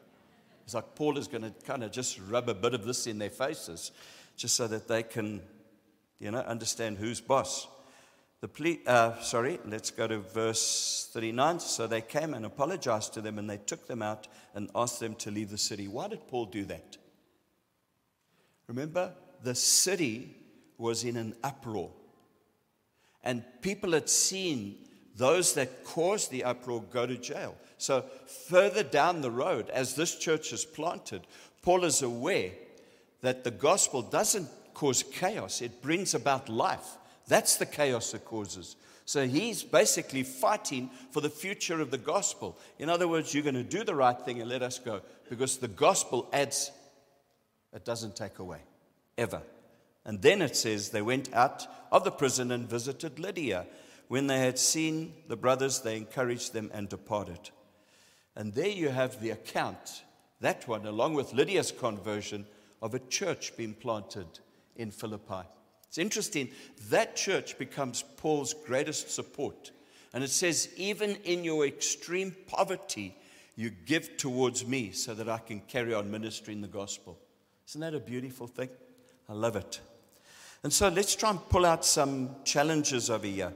It's 0.65 0.75
like 0.75 0.95
Paul 0.95 1.19
is 1.19 1.29
going 1.29 1.43
to 1.43 1.53
kind 1.67 1.85
of 1.85 1.93
just 1.93 2.19
rub 2.29 2.49
a 2.49 2.55
bit 2.55 2.73
of 2.73 2.87
this 2.87 3.07
in 3.07 3.19
their 3.19 3.31
faces 3.31 3.93
just 4.37 4.57
so 4.57 4.67
that 4.67 4.89
they 4.89 5.03
can, 5.03 5.43
you 6.19 6.31
know, 6.31 6.39
understand 6.39 6.97
who's 6.97 7.21
boss. 7.21 7.67
The 8.41 8.49
plea, 8.49 8.81
uh, 8.87 9.21
sorry, 9.21 9.59
let's 9.67 9.91
go 9.91 10.07
to 10.07 10.19
verse 10.19 11.09
39. 11.13 11.61
So 11.61 11.87
they 11.87 12.01
came 12.01 12.35
and 12.35 12.45
apologized 12.45 13.15
to 13.15 13.21
them, 13.21 13.39
and 13.39 13.49
they 13.49 13.59
took 13.59 13.87
them 13.87 14.03
out 14.03 14.27
and 14.55 14.71
asked 14.75 15.01
them 15.01 15.15
to 15.17 15.31
leave 15.31 15.51
the 15.51 15.59
city. 15.59 15.89
Why 15.89 16.09
did 16.09 16.27
Paul 16.29 16.47
do 16.47 16.65
that? 16.67 16.97
Remember, 18.67 19.13
the 19.43 19.55
city 19.55 20.37
was 20.79 21.05
in 21.05 21.17
an 21.17 21.35
uproar. 21.43 21.91
And 23.25 23.43
people 23.63 23.93
had 23.93 24.09
seen 24.09 24.77
those 25.17 25.55
that 25.55 25.85
caused 25.85 26.31
the 26.31 26.45
uproar 26.45 26.83
go 26.93 27.07
to 27.07 27.17
jail. 27.17 27.57
So, 27.79 28.05
further 28.49 28.83
down 28.83 29.21
the 29.21 29.31
road, 29.31 29.69
as 29.71 29.95
this 29.95 30.17
church 30.17 30.53
is 30.53 30.65
planted, 30.65 31.27
Paul 31.63 31.85
is 31.85 32.03
aware 32.03 32.53
that 33.23 33.43
the 33.43 33.51
gospel 33.51 34.03
doesn't 34.03 34.49
cause 34.75 35.03
chaos, 35.03 35.63
it 35.63 35.83
brings 35.83 36.15
about 36.15 36.49
life. 36.49 36.97
That's 37.27 37.57
the 37.57 37.67
chaos 37.67 38.13
it 38.13 38.25
causes. 38.25 38.77
So 39.07 39.27
he's 39.27 39.63
basically 39.63 40.23
fighting 40.23 40.91
for 41.11 41.21
the 41.21 41.31
future 41.31 41.81
of 41.81 41.91
the 41.91 41.99
gospel. 41.99 42.59
In 42.79 42.89
other 42.89 43.07
words, 43.07 43.35
you're 43.35 43.43
going 43.43 43.55
to 43.55 43.63
do 43.63 43.85
the 43.85 43.95
right 43.95 44.19
thing 44.19 44.41
and 44.41 44.49
let 44.49 44.63
us 44.63 44.79
go 44.79 45.03
because 45.29 45.59
the 45.59 45.69
gospel 45.69 46.29
adds, 46.33 46.71
it 47.73 47.85
doesn't 47.85 48.17
take 48.17 48.39
away, 48.39 48.61
ever. 49.19 49.43
And 50.05 50.21
then 50.21 50.43
it 50.43 50.57
says 50.57 50.91
they 50.91 51.03
went 51.03 51.33
out 51.33 51.67
of 51.91 52.05
the 52.05 52.11
prison 52.11 52.51
and 52.51 52.69
visited 52.69 53.19
Lydia. 53.19 53.67
When 54.09 54.27
they 54.27 54.39
had 54.39 54.59
seen 54.59 55.15
the 55.29 55.37
brothers, 55.37 55.81
they 55.81 55.97
encouraged 55.97 56.53
them 56.53 56.71
and 56.75 56.89
departed. 56.89 57.51
And 58.37 58.53
there 58.53 58.69
you 58.69 58.89
have 58.91 59.21
the 59.21 59.31
account, 59.31 60.03
that 60.41 60.69
one, 60.69 60.87
along 60.87 61.15
with 61.15 61.33
Lydia's 61.33 61.73
conversion, 61.73 62.47
of 62.83 62.95
a 62.95 62.99
church 62.99 63.57
being 63.57 63.73
planted 63.73 64.27
in 64.77 64.91
Philippi. 64.91 65.49
It's 65.89 65.99
interesting, 65.99 66.51
that 66.91 67.17
church 67.17 67.57
becomes 67.57 68.03
Paul's 68.17 68.53
greatest 68.67 69.11
support. 69.11 69.71
And 70.13 70.23
it 70.23 70.31
says, 70.31 70.69
even 70.77 71.17
in 71.25 71.45
your 71.45 71.65
extreme 71.65 72.35
poverty, 72.47 73.17
you 73.57 73.71
give 73.71 74.17
towards 74.17 74.67
me 74.67 74.91
so 74.91 75.15
that 75.15 75.29
I 75.29 75.39
can 75.39 75.61
carry 75.61 75.95
on 75.95 76.11
ministering 76.11 76.61
the 76.61 76.69
gospel. 76.69 77.19
Isn't 77.69 77.81
that 77.81 77.95
a 77.95 78.01
beautiful 78.01 78.47
thing? 78.47 78.69
I 79.29 79.33
love 79.33 79.57
it. 79.57 79.81
And 80.65 80.73
so 80.73 80.89
let's 80.89 81.15
try 81.15 81.29
and 81.29 81.49
pull 81.51 81.67
out 81.67 81.85
some 81.85 82.31
challenges 82.43 83.11
over 83.11 83.27
here. 83.27 83.53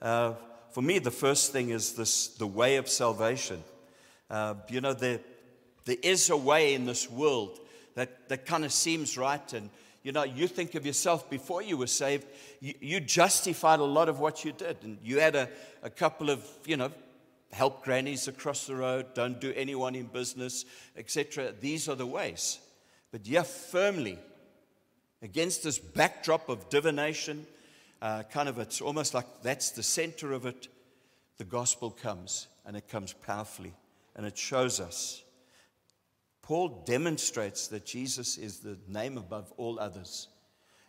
Uh, 0.00 0.34
for 0.72 0.82
me, 0.82 0.98
the 0.98 1.10
first 1.10 1.52
thing 1.52 1.70
is 1.70 1.94
this 1.94 2.28
the 2.28 2.46
way 2.46 2.76
of 2.76 2.86
salvation. 2.86 3.64
Uh, 4.28 4.54
you 4.68 4.82
know, 4.82 4.92
there, 4.92 5.20
there 5.86 5.96
is 6.02 6.28
a 6.28 6.36
way 6.36 6.74
in 6.74 6.84
this 6.84 7.10
world 7.10 7.58
that, 7.94 8.28
that 8.28 8.44
kind 8.44 8.66
of 8.66 8.72
seems 8.72 9.16
right. 9.16 9.52
And, 9.54 9.70
you 10.02 10.12
know, 10.12 10.24
you 10.24 10.46
think 10.46 10.74
of 10.74 10.84
yourself 10.84 11.30
before 11.30 11.62
you 11.62 11.78
were 11.78 11.86
saved, 11.86 12.26
you, 12.60 12.74
you 12.78 13.00
justified 13.00 13.80
a 13.80 13.84
lot 13.84 14.10
of 14.10 14.20
what 14.20 14.44
you 14.44 14.52
did. 14.52 14.76
And 14.82 14.98
you 15.02 15.18
had 15.18 15.36
a, 15.36 15.48
a 15.82 15.88
couple 15.88 16.28
of, 16.28 16.46
you 16.66 16.76
know, 16.76 16.92
help 17.52 17.82
grannies 17.82 18.28
across 18.28 18.66
the 18.66 18.76
road, 18.76 19.14
don't 19.14 19.40
do 19.40 19.50
anyone 19.56 19.94
in 19.94 20.06
business, 20.06 20.66
etc. 20.94 21.54
These 21.58 21.88
are 21.88 21.96
the 21.96 22.06
ways. 22.06 22.58
But 23.12 23.26
yeah, 23.26 23.44
firmly 23.44 24.18
against 25.22 25.62
this 25.62 25.78
backdrop 25.78 26.48
of 26.48 26.68
divination, 26.70 27.46
uh, 28.02 28.22
kind 28.24 28.48
of 28.48 28.58
it's 28.58 28.80
almost 28.80 29.14
like 29.14 29.26
that's 29.42 29.70
the 29.70 29.82
center 29.82 30.32
of 30.32 30.46
it. 30.46 30.68
The 31.38 31.44
gospel 31.44 31.90
comes 31.90 32.48
and 32.66 32.76
it 32.76 32.88
comes 32.88 33.12
powerfully 33.12 33.74
and 34.16 34.26
it 34.26 34.36
shows 34.36 34.80
us. 34.80 35.22
Paul 36.42 36.82
demonstrates 36.84 37.68
that 37.68 37.86
Jesus 37.86 38.36
is 38.36 38.58
the 38.58 38.76
name 38.88 39.16
above 39.16 39.52
all 39.56 39.78
others. 39.78 40.28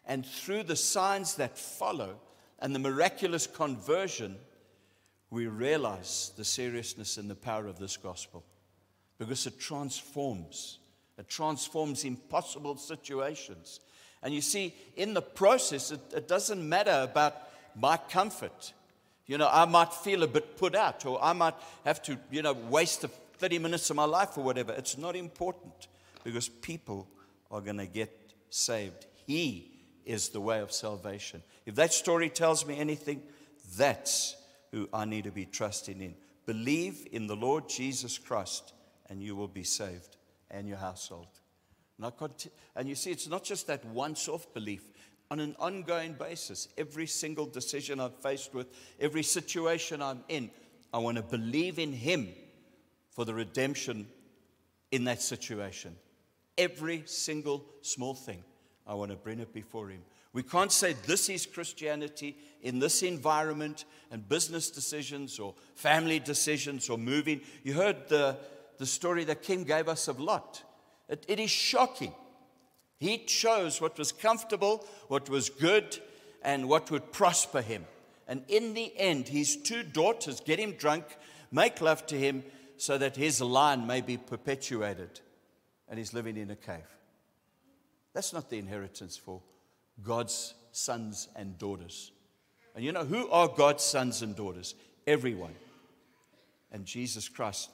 And 0.05 0.25
through 0.25 0.63
the 0.63 0.75
signs 0.75 1.35
that 1.35 1.57
follow 1.57 2.19
and 2.59 2.73
the 2.73 2.79
miraculous 2.79 3.45
conversion, 3.47 4.37
we 5.29 5.47
realize 5.47 6.31
the 6.35 6.45
seriousness 6.45 7.17
and 7.17 7.29
the 7.29 7.35
power 7.35 7.67
of 7.67 7.79
this 7.79 7.95
gospel 7.97 8.43
because 9.17 9.45
it 9.45 9.59
transforms. 9.59 10.79
It 11.17 11.29
transforms 11.29 12.05
impossible 12.05 12.77
situations. 12.77 13.79
And 14.23 14.33
you 14.33 14.41
see, 14.41 14.73
in 14.95 15.13
the 15.13 15.21
process, 15.21 15.91
it, 15.91 15.99
it 16.15 16.27
doesn't 16.27 16.67
matter 16.67 17.07
about 17.09 17.35
my 17.75 17.97
comfort. 17.97 18.73
You 19.25 19.37
know, 19.37 19.49
I 19.51 19.65
might 19.65 19.93
feel 19.93 20.23
a 20.23 20.27
bit 20.27 20.57
put 20.57 20.75
out, 20.75 21.05
or 21.05 21.23
I 21.23 21.33
might 21.33 21.55
have 21.85 22.01
to, 22.03 22.17
you 22.29 22.41
know, 22.41 22.53
waste 22.53 23.05
30 23.37 23.59
minutes 23.59 23.89
of 23.89 23.95
my 23.95 24.05
life 24.05 24.37
or 24.37 24.43
whatever. 24.43 24.73
It's 24.73 24.97
not 24.97 25.15
important 25.15 25.87
because 26.23 26.49
people 26.49 27.07
are 27.49 27.61
going 27.61 27.77
to 27.77 27.85
get 27.85 28.11
saved. 28.49 29.07
He 29.25 29.71
is 30.05 30.29
the 30.29 30.41
way 30.41 30.59
of 30.59 30.71
salvation. 30.71 31.41
If 31.65 31.75
that 31.75 31.93
story 31.93 32.29
tells 32.29 32.65
me 32.65 32.77
anything, 32.77 33.23
that's 33.77 34.35
who 34.71 34.89
I 34.93 35.05
need 35.05 35.23
to 35.23 35.31
be 35.31 35.45
trusting 35.45 35.99
in. 36.01 36.15
Believe 36.45 37.07
in 37.11 37.27
the 37.27 37.35
Lord 37.35 37.69
Jesus 37.69 38.17
Christ, 38.17 38.73
and 39.09 39.21
you 39.21 39.35
will 39.35 39.47
be 39.47 39.63
saved 39.63 40.17
and 40.49 40.67
your 40.67 40.77
household. 40.77 41.27
And 42.75 42.89
you 42.89 42.95
see, 42.95 43.11
it's 43.11 43.27
not 43.27 43.43
just 43.43 43.67
that 43.67 43.83
once 43.85 44.27
off 44.27 44.53
belief. 44.53 44.83
On 45.29 45.39
an 45.39 45.55
ongoing 45.59 46.13
basis, 46.13 46.67
every 46.77 47.07
single 47.07 47.45
decision 47.45 47.99
I'm 47.99 48.11
faced 48.11 48.53
with, 48.53 48.67
every 48.99 49.23
situation 49.23 50.01
I'm 50.01 50.23
in, 50.27 50.49
I 50.93 50.97
want 50.97 51.17
to 51.17 51.23
believe 51.23 51.79
in 51.79 51.93
Him 51.93 52.29
for 53.11 53.23
the 53.23 53.33
redemption 53.33 54.07
in 54.91 55.05
that 55.05 55.21
situation. 55.21 55.95
Every 56.57 57.03
single 57.05 57.65
small 57.81 58.13
thing, 58.13 58.43
I 58.85 58.93
want 58.93 59.11
to 59.11 59.17
bring 59.17 59.39
it 59.39 59.53
before 59.53 59.89
Him. 59.89 60.01
We 60.33 60.43
can't 60.43 60.71
say 60.71 60.93
this 60.93 61.29
is 61.29 61.45
Christianity 61.45 62.37
in 62.61 62.79
this 62.79 63.03
environment 63.03 63.85
and 64.11 64.27
business 64.27 64.69
decisions 64.69 65.39
or 65.39 65.55
family 65.75 66.19
decisions 66.19 66.89
or 66.89 66.97
moving. 66.97 67.41
You 67.63 67.73
heard 67.73 68.07
the, 68.07 68.37
the 68.77 68.85
story 68.85 69.23
that 69.25 69.43
Kim 69.43 69.63
gave 69.63 69.87
us 69.87 70.07
of 70.07 70.19
Lot. 70.19 70.63
It, 71.11 71.25
it 71.27 71.39
is 71.39 71.51
shocking. 71.51 72.13
He 72.97 73.19
chose 73.19 73.81
what 73.81 73.99
was 73.99 74.11
comfortable, 74.11 74.87
what 75.09 75.29
was 75.29 75.49
good, 75.49 75.99
and 76.41 76.69
what 76.69 76.89
would 76.89 77.11
prosper 77.11 77.61
him. 77.61 77.85
And 78.27 78.43
in 78.47 78.73
the 78.73 78.97
end, 78.97 79.27
his 79.27 79.57
two 79.57 79.83
daughters 79.83 80.39
get 80.39 80.57
him 80.57 80.71
drunk, 80.73 81.03
make 81.51 81.81
love 81.81 82.05
to 82.07 82.17
him, 82.17 82.43
so 82.77 82.97
that 82.97 83.17
his 83.17 83.41
line 83.41 83.85
may 83.85 84.01
be 84.01 84.17
perpetuated. 84.17 85.19
And 85.89 85.99
he's 85.99 86.13
living 86.13 86.37
in 86.37 86.49
a 86.49 86.55
cave. 86.55 86.87
That's 88.13 88.33
not 88.33 88.49
the 88.49 88.57
inheritance 88.57 89.17
for 89.17 89.41
God's 90.01 90.53
sons 90.71 91.27
and 91.35 91.57
daughters. 91.57 92.11
And 92.73 92.85
you 92.85 92.93
know, 92.93 93.03
who 93.03 93.29
are 93.29 93.49
God's 93.49 93.83
sons 93.83 94.21
and 94.21 94.35
daughters? 94.35 94.75
Everyone. 95.05 95.55
And 96.71 96.85
Jesus 96.85 97.27
Christ 97.27 97.69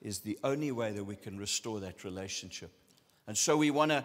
is 0.00 0.20
the 0.20 0.38
only 0.44 0.72
way 0.72 0.92
that 0.92 1.04
we 1.04 1.16
can 1.16 1.38
restore 1.38 1.80
that 1.80 2.04
relationship. 2.04 2.70
And 3.26 3.36
so 3.36 3.56
we 3.56 3.70
want 3.70 3.90
to, 3.90 4.04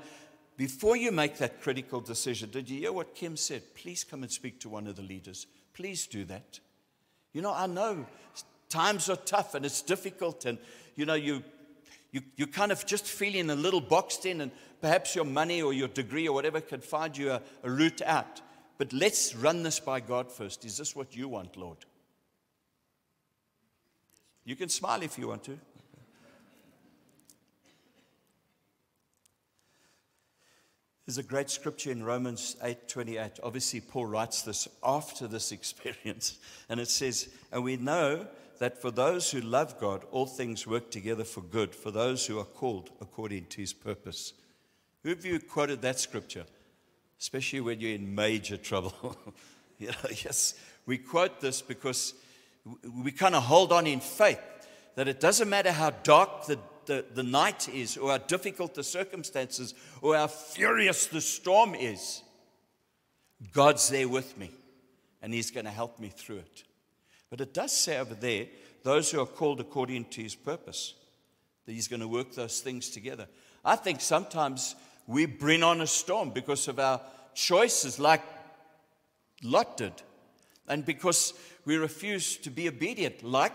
before 0.58 0.96
you 0.96 1.12
make 1.12 1.38
that 1.38 1.62
critical 1.62 2.02
decision, 2.02 2.50
did 2.50 2.70
you 2.70 2.80
hear 2.80 2.92
what 2.92 3.16
Kim 3.16 3.38
said? 3.38 3.62
Please 3.76 4.04
come 4.04 4.24
and 4.24 4.32
speak 4.32 4.60
to 4.62 4.70
one 4.70 4.88
of 4.88 4.96
the 4.96 5.02
leaders. 5.02 5.48
Please 5.74 6.08
do 6.08 6.26
that. 6.26 6.60
You 7.32 7.42
know, 7.42 7.54
I 7.54 7.68
know 7.68 8.06
times 8.70 9.10
are 9.10 9.16
tough 9.16 9.56
and 9.56 9.66
it's 9.66 9.82
difficult, 9.82 10.46
and 10.46 10.58
you 10.96 11.06
know, 11.06 11.14
you, 11.14 11.44
you, 12.12 12.22
you're 12.36 12.48
kind 12.48 12.72
of 12.72 12.86
just 12.86 13.06
feeling 13.06 13.50
a 13.50 13.56
little 13.56 13.82
boxed 13.82 14.26
in, 14.26 14.42
and 14.42 14.52
perhaps 14.82 15.16
your 15.16 15.26
money 15.26 15.62
or 15.62 15.74
your 15.74 15.88
degree 15.88 16.28
or 16.28 16.34
whatever 16.34 16.62
can 16.62 16.82
find 16.82 17.18
you 17.18 17.32
a, 17.32 17.42
a 17.64 17.70
route 17.70 18.02
out. 18.04 18.42
But 18.78 18.94
let's 18.94 19.36
run 19.36 19.64
this 19.64 19.80
by 19.80 20.00
God 20.00 20.32
first. 20.32 20.66
Is 20.66 20.78
this 20.78 20.96
what 20.96 21.16
you 21.16 21.28
want, 21.28 21.56
Lord? 21.56 21.78
You 24.46 24.56
can 24.56 24.70
smile 24.70 25.02
if 25.02 25.18
you 25.18 25.28
want 25.28 25.44
to. 25.46 25.58
There's 31.06 31.18
a 31.18 31.24
great 31.24 31.50
scripture 31.50 31.92
in 31.92 32.04
Romans 32.04 32.56
8:28. 32.62 33.40
Obviously, 33.44 33.82
Paul 33.82 34.06
writes 34.06 34.42
this 34.42 34.68
after 34.84 35.28
this 35.28 35.52
experience, 35.58 36.38
and 36.70 36.80
it 36.80 36.90
says, 36.90 37.30
"And 37.52 37.64
we 37.64 37.76
know 37.76 38.28
that 38.60 38.82
for 38.82 38.92
those 38.92 39.32
who 39.32 39.42
love 39.42 39.78
God, 39.80 40.06
all 40.12 40.26
things 40.26 40.66
work 40.66 40.92
together 40.92 41.26
for 41.26 41.42
good, 41.42 41.76
for 41.76 41.92
those 41.92 42.26
who 42.26 42.40
are 42.40 42.46
called 42.46 42.92
according 43.02 43.48
to 43.48 43.62
his 43.62 43.74
purpose." 43.74 44.34
Who 45.04 45.12
of 45.12 45.26
you 45.26 45.40
quoted 45.40 45.82
that 45.82 46.00
scripture? 46.00 46.46
Especially 47.20 47.60
when 47.60 47.82
you're 47.82 47.96
in 47.96 48.16
major 48.16 48.56
trouble. 48.56 49.18
yes, 49.80 50.54
we 50.86 50.98
quote 50.98 51.42
this 51.42 51.62
because 51.62 52.14
we 53.04 53.12
kind 53.12 53.36
of 53.36 53.44
hold 53.44 53.74
on 53.74 53.86
in 53.88 54.00
faith 54.00 54.40
that 54.96 55.10
it 55.10 55.20
doesn't 55.20 55.50
matter 55.50 55.72
how 55.72 55.90
dark 56.04 56.46
the, 56.46 56.58
the, 56.86 57.06
the 57.14 57.24
night 57.24 57.70
is, 57.70 57.98
or 57.98 58.12
how 58.12 58.18
difficult 58.18 58.76
the 58.76 58.84
circumstances, 58.84 59.74
or 60.02 60.16
how 60.16 60.28
furious 60.28 61.08
the 61.08 61.22
storm 61.22 61.76
is, 61.76 62.22
God's 63.52 63.90
there 63.90 64.08
with 64.08 64.38
me, 64.38 64.52
and 65.22 65.34
He's 65.34 65.52
going 65.52 65.66
to 65.66 65.72
help 65.72 66.00
me 66.00 66.10
through 66.10 66.38
it. 66.38 66.64
But 67.30 67.42
it 67.42 67.54
does 67.54 67.72
say 67.72 67.98
over 67.98 68.14
there, 68.14 68.48
those 68.84 69.12
who 69.12 69.20
are 69.20 69.26
called 69.26 69.60
according 69.60 70.06
to 70.06 70.22
His 70.22 70.36
purpose, 70.36 70.94
that 71.66 71.74
He's 71.74 71.88
going 71.88 72.02
to 72.02 72.08
work 72.08 72.34
those 72.34 72.60
things 72.60 72.90
together. 72.90 73.28
I 73.66 73.76
think 73.76 74.02
sometimes 74.02 74.76
we 75.08 75.26
bring 75.26 75.64
on 75.64 75.82
a 75.82 75.88
storm 75.88 76.30
because 76.32 76.68
of 76.68 76.80
our 76.80 77.02
choices, 77.34 78.00
like 78.00 78.22
Lot 79.44 79.78
did, 79.78 79.94
and 80.68 80.86
because 80.86 81.34
we 81.66 81.78
refuse 81.78 82.38
to 82.38 82.50
be 82.50 82.68
obedient, 82.68 83.24
like 83.24 83.54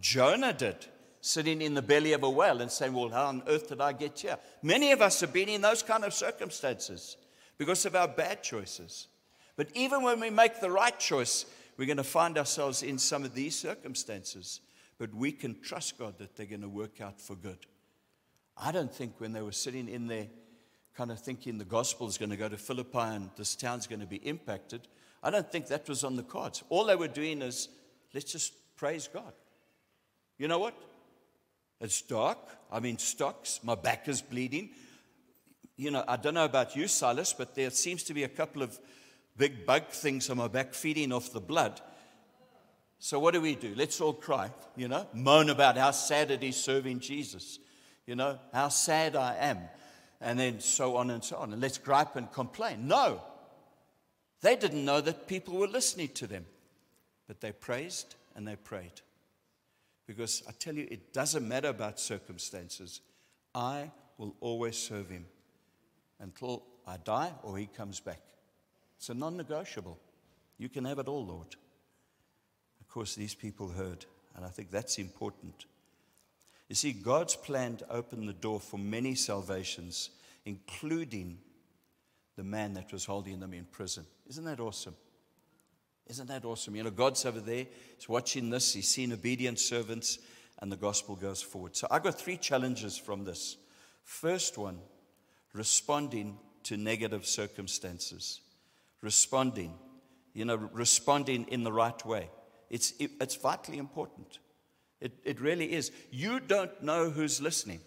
Jonah 0.00 0.52
did, 0.52 0.86
sitting 1.28 1.60
in 1.60 1.74
the 1.74 1.82
belly 1.82 2.14
of 2.14 2.22
a 2.22 2.30
whale 2.30 2.62
and 2.62 2.70
saying, 2.70 2.92
Well, 2.92 3.10
how 3.10 3.26
on 3.26 3.42
earth 3.46 3.68
did 3.68 3.80
I 3.80 3.92
get 3.92 4.18
here? 4.18 4.38
Many 4.62 4.92
of 4.92 5.02
us 5.02 5.20
have 5.20 5.32
been 5.32 5.48
in 5.48 5.60
those 5.60 5.82
kind 5.82 6.04
of 6.04 6.14
circumstances 6.14 7.16
because 7.58 7.84
of 7.84 7.94
our 7.94 8.08
bad 8.08 8.42
choices. 8.42 9.08
But 9.56 9.68
even 9.74 10.02
when 10.02 10.20
we 10.20 10.30
make 10.30 10.60
the 10.60 10.70
right 10.70 10.98
choice, 10.98 11.44
we're 11.76 11.86
going 11.86 11.98
to 11.98 12.04
find 12.04 12.38
ourselves 12.38 12.82
in 12.82 12.98
some 12.98 13.24
of 13.24 13.34
these 13.34 13.58
circumstances. 13.58 14.60
But 14.98 15.14
we 15.14 15.30
can 15.30 15.60
trust 15.60 15.98
God 15.98 16.18
that 16.18 16.34
they're 16.34 16.46
going 16.46 16.62
to 16.62 16.68
work 16.68 17.00
out 17.00 17.20
for 17.20 17.36
good. 17.36 17.58
I 18.56 18.72
don't 18.72 18.92
think 18.92 19.14
when 19.18 19.32
they 19.32 19.42
were 19.42 19.52
sitting 19.52 19.88
in 19.88 20.06
there, 20.06 20.26
kind 20.96 21.12
of 21.12 21.20
thinking 21.20 21.58
the 21.58 21.64
gospel 21.64 22.08
is 22.08 22.18
going 22.18 22.30
to 22.30 22.36
go 22.36 22.48
to 22.48 22.56
Philippi 22.56 22.98
and 22.98 23.30
this 23.36 23.54
town's 23.54 23.86
going 23.86 24.00
to 24.00 24.06
be 24.06 24.16
impacted, 24.16 24.88
I 25.22 25.30
don't 25.30 25.50
think 25.50 25.68
that 25.68 25.88
was 25.88 26.04
on 26.04 26.16
the 26.16 26.22
cards. 26.22 26.64
All 26.68 26.84
they 26.84 26.96
were 26.96 27.08
doing 27.08 27.42
is, 27.42 27.68
let's 28.14 28.32
just 28.32 28.54
praise 28.76 29.08
God. 29.12 29.32
You 30.38 30.48
know 30.48 30.58
what? 30.58 30.74
It's 31.80 32.02
dark. 32.02 32.38
I'm 32.70 32.84
in 32.84 32.98
stocks. 32.98 33.60
My 33.62 33.74
back 33.74 34.08
is 34.08 34.20
bleeding. 34.20 34.70
You 35.76 35.92
know, 35.92 36.04
I 36.08 36.16
don't 36.16 36.34
know 36.34 36.44
about 36.44 36.74
you, 36.74 36.88
Silas, 36.88 37.32
but 37.32 37.54
there 37.54 37.70
seems 37.70 38.02
to 38.04 38.14
be 38.14 38.24
a 38.24 38.28
couple 38.28 38.62
of 38.62 38.78
big 39.36 39.64
bug 39.64 39.88
things 39.90 40.28
on 40.28 40.38
my 40.38 40.48
back 40.48 40.74
feeding 40.74 41.12
off 41.12 41.32
the 41.32 41.40
blood. 41.40 41.80
So, 42.98 43.20
what 43.20 43.32
do 43.32 43.40
we 43.40 43.54
do? 43.54 43.74
Let's 43.76 44.00
all 44.00 44.12
cry, 44.12 44.50
you 44.76 44.88
know, 44.88 45.06
moan 45.14 45.50
about 45.50 45.76
how 45.76 45.92
sad 45.92 46.32
it 46.32 46.42
is 46.42 46.56
serving 46.56 46.98
Jesus, 46.98 47.60
you 48.06 48.16
know, 48.16 48.40
how 48.52 48.70
sad 48.70 49.14
I 49.14 49.36
am, 49.36 49.60
and 50.20 50.36
then 50.36 50.58
so 50.58 50.96
on 50.96 51.10
and 51.10 51.22
so 51.22 51.36
on. 51.36 51.52
And 51.52 51.62
let's 51.62 51.78
gripe 51.78 52.16
and 52.16 52.30
complain. 52.32 52.88
No, 52.88 53.22
they 54.40 54.56
didn't 54.56 54.84
know 54.84 55.00
that 55.00 55.28
people 55.28 55.54
were 55.54 55.68
listening 55.68 56.08
to 56.14 56.26
them, 56.26 56.44
but 57.28 57.40
they 57.40 57.52
praised 57.52 58.16
and 58.34 58.48
they 58.48 58.56
prayed. 58.56 59.00
Because 60.08 60.42
I 60.48 60.52
tell 60.58 60.74
you, 60.74 60.88
it 60.90 61.12
doesn't 61.12 61.46
matter 61.46 61.68
about 61.68 62.00
circumstances. 62.00 63.02
I 63.54 63.90
will 64.16 64.34
always 64.40 64.76
serve 64.76 65.10
him 65.10 65.26
until 66.18 66.64
I 66.86 66.96
die 66.96 67.30
or 67.42 67.58
he 67.58 67.66
comes 67.66 68.00
back. 68.00 68.22
It's 68.96 69.10
a 69.10 69.14
non 69.14 69.36
negotiable. 69.36 69.98
You 70.56 70.70
can 70.70 70.86
have 70.86 70.98
it 70.98 71.08
all, 71.08 71.24
Lord. 71.26 71.54
Of 72.80 72.88
course, 72.88 73.14
these 73.14 73.34
people 73.34 73.68
heard, 73.68 74.06
and 74.34 74.46
I 74.46 74.48
think 74.48 74.70
that's 74.70 74.98
important. 74.98 75.66
You 76.70 76.74
see, 76.74 76.92
God's 76.92 77.36
plan 77.36 77.76
to 77.76 77.92
open 77.92 78.26
the 78.26 78.32
door 78.32 78.60
for 78.60 78.78
many 78.78 79.14
salvations, 79.14 80.08
including 80.46 81.38
the 82.36 82.44
man 82.44 82.72
that 82.74 82.92
was 82.92 83.04
holding 83.04 83.40
them 83.40 83.52
in 83.52 83.66
prison. 83.66 84.06
Isn't 84.26 84.44
that 84.46 84.58
awesome? 84.58 84.96
Isn't 86.08 86.28
that 86.28 86.44
awesome? 86.44 86.74
You 86.74 86.84
know, 86.84 86.90
God's 86.90 87.24
over 87.26 87.40
there, 87.40 87.66
He's 87.96 88.08
watching 88.08 88.50
this, 88.50 88.72
He's 88.72 88.88
seen 88.88 89.12
obedient 89.12 89.58
servants, 89.58 90.18
and 90.60 90.72
the 90.72 90.76
gospel 90.76 91.16
goes 91.16 91.42
forward. 91.42 91.76
So 91.76 91.86
I've 91.90 92.02
got 92.02 92.18
three 92.18 92.36
challenges 92.36 92.96
from 92.96 93.24
this. 93.24 93.56
First 94.04 94.56
one, 94.56 94.78
responding 95.52 96.38
to 96.64 96.76
negative 96.76 97.26
circumstances. 97.26 98.40
Responding, 99.02 99.74
you 100.34 100.44
know, 100.44 100.56
responding 100.56 101.46
in 101.48 101.62
the 101.62 101.72
right 101.72 102.04
way. 102.04 102.30
It's, 102.70 102.92
it, 102.98 103.12
it's 103.20 103.36
vitally 103.36 103.78
important. 103.78 104.38
It, 105.00 105.12
it 105.24 105.40
really 105.40 105.72
is. 105.72 105.92
You 106.10 106.40
don't 106.40 106.82
know 106.82 107.10
who's 107.10 107.40
listening. 107.40 107.80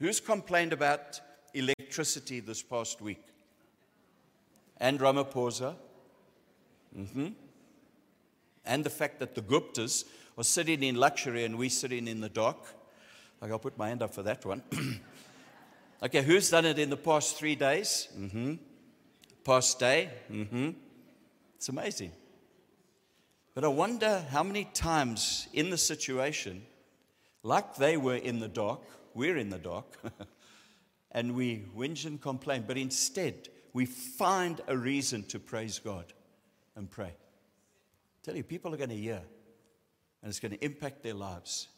Who's 0.00 0.20
complained 0.20 0.72
about 0.72 1.20
electricity 1.54 2.40
this 2.40 2.62
past 2.62 3.00
week? 3.00 3.22
And 4.78 4.98
Ramaphosa? 4.98 5.76
Mm-hmm. 6.96 7.28
And 8.64 8.84
the 8.84 8.90
fact 8.90 9.18
that 9.20 9.34
the 9.34 9.42
Guptas 9.42 10.04
are 10.38 10.44
sitting 10.44 10.84
in 10.84 10.94
luxury 10.94 11.44
and 11.44 11.58
we're 11.58 11.68
sitting 11.68 12.06
in 12.06 12.20
the 12.20 12.28
dark. 12.28 12.58
Like, 13.40 13.50
I'll 13.50 13.58
put 13.58 13.76
my 13.76 13.88
hand 13.88 14.02
up 14.02 14.14
for 14.14 14.22
that 14.22 14.44
one. 14.46 14.62
okay, 16.02 16.22
who's 16.22 16.50
done 16.50 16.64
it 16.64 16.78
in 16.78 16.90
the 16.90 16.96
past 16.96 17.36
three 17.36 17.56
days? 17.56 18.08
Mm-hmm. 18.16 18.54
Past 19.44 19.78
day? 19.80 20.10
Mm-hmm. 20.30 20.70
It's 21.56 21.68
amazing. 21.68 22.12
But 23.54 23.64
I 23.64 23.68
wonder 23.68 24.24
how 24.30 24.44
many 24.44 24.64
times 24.64 25.48
in 25.52 25.70
the 25.70 25.78
situation, 25.78 26.62
like 27.42 27.74
they 27.74 27.96
were 27.96 28.16
in 28.16 28.38
the 28.38 28.48
dark, 28.48 28.82
we're 29.14 29.38
in 29.38 29.50
the 29.50 29.58
dark, 29.58 29.86
and 31.10 31.34
we 31.34 31.64
whinge 31.76 32.06
and 32.06 32.20
complain, 32.20 32.64
but 32.64 32.78
instead 32.78 33.48
we 33.72 33.86
find 33.86 34.60
a 34.68 34.76
reason 34.76 35.24
to 35.24 35.40
praise 35.40 35.80
God 35.80 36.12
and 36.78 36.88
pray. 36.90 37.12
I 37.12 38.24
tell 38.24 38.36
you, 38.36 38.44
people 38.44 38.72
are 38.72 38.78
going 38.78 38.88
to 38.90 38.96
hear, 38.96 39.20
and 40.22 40.30
it's 40.30 40.40
going 40.40 40.52
to 40.52 40.64
impact 40.64 41.02
their 41.02 41.14
lives. 41.14 41.68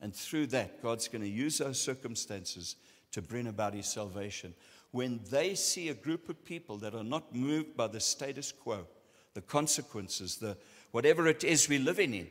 And 0.00 0.14
through 0.14 0.48
that, 0.48 0.82
God's 0.82 1.08
going 1.08 1.22
to 1.22 1.28
use 1.28 1.58
those 1.58 1.80
circumstances 1.80 2.76
to 3.12 3.22
bring 3.22 3.46
about 3.46 3.74
His 3.74 3.86
salvation. 3.86 4.54
When 4.90 5.20
they 5.30 5.54
see 5.54 5.88
a 5.88 5.94
group 5.94 6.28
of 6.28 6.44
people 6.44 6.76
that 6.78 6.94
are 6.94 7.04
not 7.04 7.34
moved 7.34 7.76
by 7.76 7.86
the 7.86 8.00
status 8.00 8.50
quo, 8.50 8.86
the 9.34 9.40
consequences, 9.40 10.36
the 10.36 10.56
whatever 10.90 11.28
it 11.28 11.44
is 11.44 11.68
we're 11.68 11.78
living 11.78 12.12
in, 12.12 12.28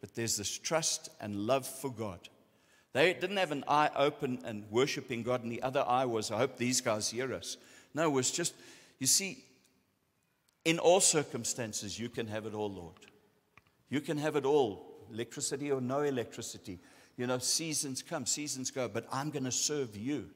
but 0.00 0.14
there's 0.14 0.36
this 0.36 0.58
trust 0.58 1.08
and 1.20 1.46
love 1.46 1.66
for 1.66 1.90
God. 1.90 2.20
They 2.92 3.14
didn't 3.14 3.38
have 3.38 3.52
an 3.52 3.64
eye 3.66 3.90
open 3.96 4.40
and 4.44 4.70
worshiping 4.70 5.22
God, 5.22 5.42
and 5.42 5.50
the 5.50 5.62
other 5.62 5.84
eye 5.86 6.04
was, 6.04 6.30
I 6.30 6.36
hope 6.36 6.58
these 6.58 6.82
guys 6.82 7.10
hear 7.10 7.32
us. 7.32 7.56
No, 7.94 8.04
it 8.04 8.12
was 8.12 8.30
just, 8.30 8.54
you 8.98 9.06
see, 9.06 9.44
in 10.64 10.78
all 10.78 11.00
circumstances, 11.00 11.98
you 11.98 12.08
can 12.08 12.26
have 12.26 12.46
it 12.46 12.54
all, 12.54 12.70
Lord. 12.70 12.96
You 13.90 14.00
can 14.00 14.18
have 14.18 14.36
it 14.36 14.44
all 14.44 14.94
electricity 15.12 15.70
or 15.70 15.80
no 15.80 16.00
electricity. 16.00 16.78
You 17.16 17.26
know, 17.26 17.38
seasons 17.38 18.02
come, 18.02 18.26
seasons 18.26 18.70
go, 18.70 18.88
but 18.88 19.06
I'm 19.12 19.30
going 19.30 19.44
to 19.44 19.52
serve 19.52 19.96
you. 19.96 20.30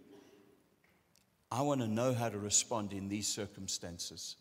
I 1.50 1.62
want 1.62 1.80
to 1.80 1.88
know 1.88 2.12
how 2.12 2.28
to 2.28 2.38
respond 2.38 2.92
in 2.92 3.08
these 3.08 3.26
circumstances. 3.26 4.36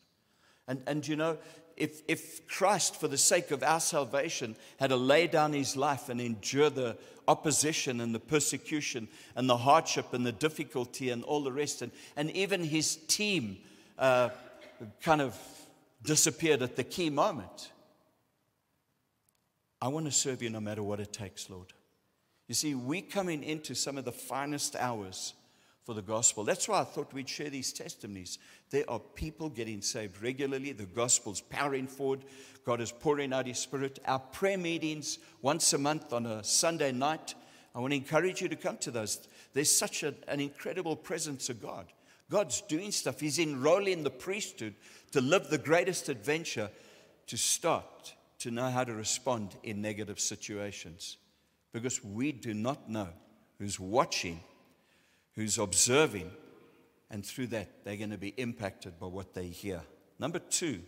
And, 0.68 0.82
and 0.86 1.08
you 1.08 1.16
know, 1.16 1.38
if, 1.78 2.02
if 2.08 2.46
Christ, 2.48 3.00
for 3.00 3.08
the 3.08 3.18
sake 3.18 3.52
of 3.52 3.64
our 3.64 3.80
salvation, 3.80 4.56
had 4.80 4.90
to 4.90 4.98
lay 4.98 5.28
down 5.28 5.54
his 5.54 5.78
life 5.78 6.10
and 6.10 6.20
endure 6.20 6.70
the 6.70 6.98
opposition 7.28 8.02
and 8.02 8.14
the 8.14 8.20
persecution 8.20 9.08
and 9.36 9.50
the 9.50 9.58
hardship 9.58 10.14
and 10.14 10.26
the 10.26 10.32
difficulty 10.32 11.10
and 11.10 11.24
all 11.24 11.44
the 11.44 11.52
rest, 11.52 11.82
and, 11.82 11.92
and 12.16 12.30
even 12.32 12.64
his 12.64 12.98
team 13.08 13.58
uh, 13.98 14.30
kind 15.02 15.22
of 15.22 15.38
disappeared 16.02 16.62
at 16.62 16.76
the 16.76 16.84
key 16.84 17.10
moment. 17.10 17.72
I 19.82 19.90
want 19.90 20.06
to 20.06 20.12
serve 20.12 20.42
you 20.42 20.50
no 20.50 20.60
matter 20.60 20.84
what 20.84 21.00
it 21.00 21.14
takes, 21.14 21.50
Lord. 21.50 21.74
You 22.48 22.56
see, 22.56 22.76
we're 22.76 23.02
coming 23.02 23.44
into 23.44 23.76
some 23.76 23.98
of 23.98 24.06
the 24.06 24.12
finest 24.12 24.76
hours 24.76 25.34
for 25.84 25.94
the 25.94 26.02
gospel. 26.02 26.44
That's 26.44 26.68
why 26.68 26.82
I 26.82 26.84
thought 26.84 27.14
we'd 27.14 27.30
share 27.30 27.50
these 27.50 27.72
testimonies. 27.72 28.40
There 28.72 28.84
are 28.90 29.00
people 29.00 29.50
getting 29.50 29.82
saved 29.82 30.22
regularly. 30.22 30.72
The 30.72 30.86
gospel's 30.86 31.42
powering 31.42 31.88
forward. 31.88 32.26
God 32.66 32.82
is 32.82 32.92
pouring 32.92 33.34
out 33.34 33.46
His 33.46 33.60
Spirit. 33.60 34.00
Our 34.06 34.20
prayer 34.20 34.58
meetings 34.58 35.20
once 35.42 35.72
a 35.74 35.78
month 35.78 36.12
on 36.12 36.26
a 36.26 36.44
Sunday 36.44 36.92
night. 36.92 37.36
I 37.76 37.80
want 37.80 37.92
to 37.92 37.98
encourage 37.98 38.42
you 38.42 38.50
to 38.50 38.56
come 38.56 38.78
to 38.80 38.92
those. 38.92 39.28
There's 39.54 39.72
such 39.72 40.04
a, 40.04 40.14
an 40.28 40.40
incredible 40.40 40.96
presence 40.96 41.50
of 41.50 41.62
God. 41.62 41.86
God's 42.30 42.62
doing 42.62 42.92
stuff. 42.92 43.20
He's 43.20 43.40
enrolling 43.40 44.04
the 44.04 44.10
priesthood 44.10 44.76
to 45.12 45.22
live 45.22 45.50
the 45.50 45.58
greatest 45.58 46.10
adventure, 46.10 46.70
to 47.28 47.38
start 47.38 48.14
to 48.40 48.52
know 48.52 48.70
how 48.70 48.84
to 48.84 48.94
respond 48.94 49.56
in 49.64 49.82
negative 49.82 50.20
situations. 50.20 51.18
Because 51.72 52.04
we 52.04 52.32
do 52.32 52.54
not 52.54 52.90
know 52.90 53.10
who's 53.60 53.80
watching, 53.80 54.40
who's 55.34 55.58
observing, 55.58 56.30
and 57.10 57.26
through 57.26 57.48
that, 57.48 57.84
they're 57.84 57.98
going 57.98 58.10
to 58.12 58.18
be 58.18 58.34
impacted 58.38 59.00
by 59.00 59.08
what 59.08 59.34
they 59.34 59.48
hear. 59.48 59.82
Number 60.20 60.40
two, 60.40 60.82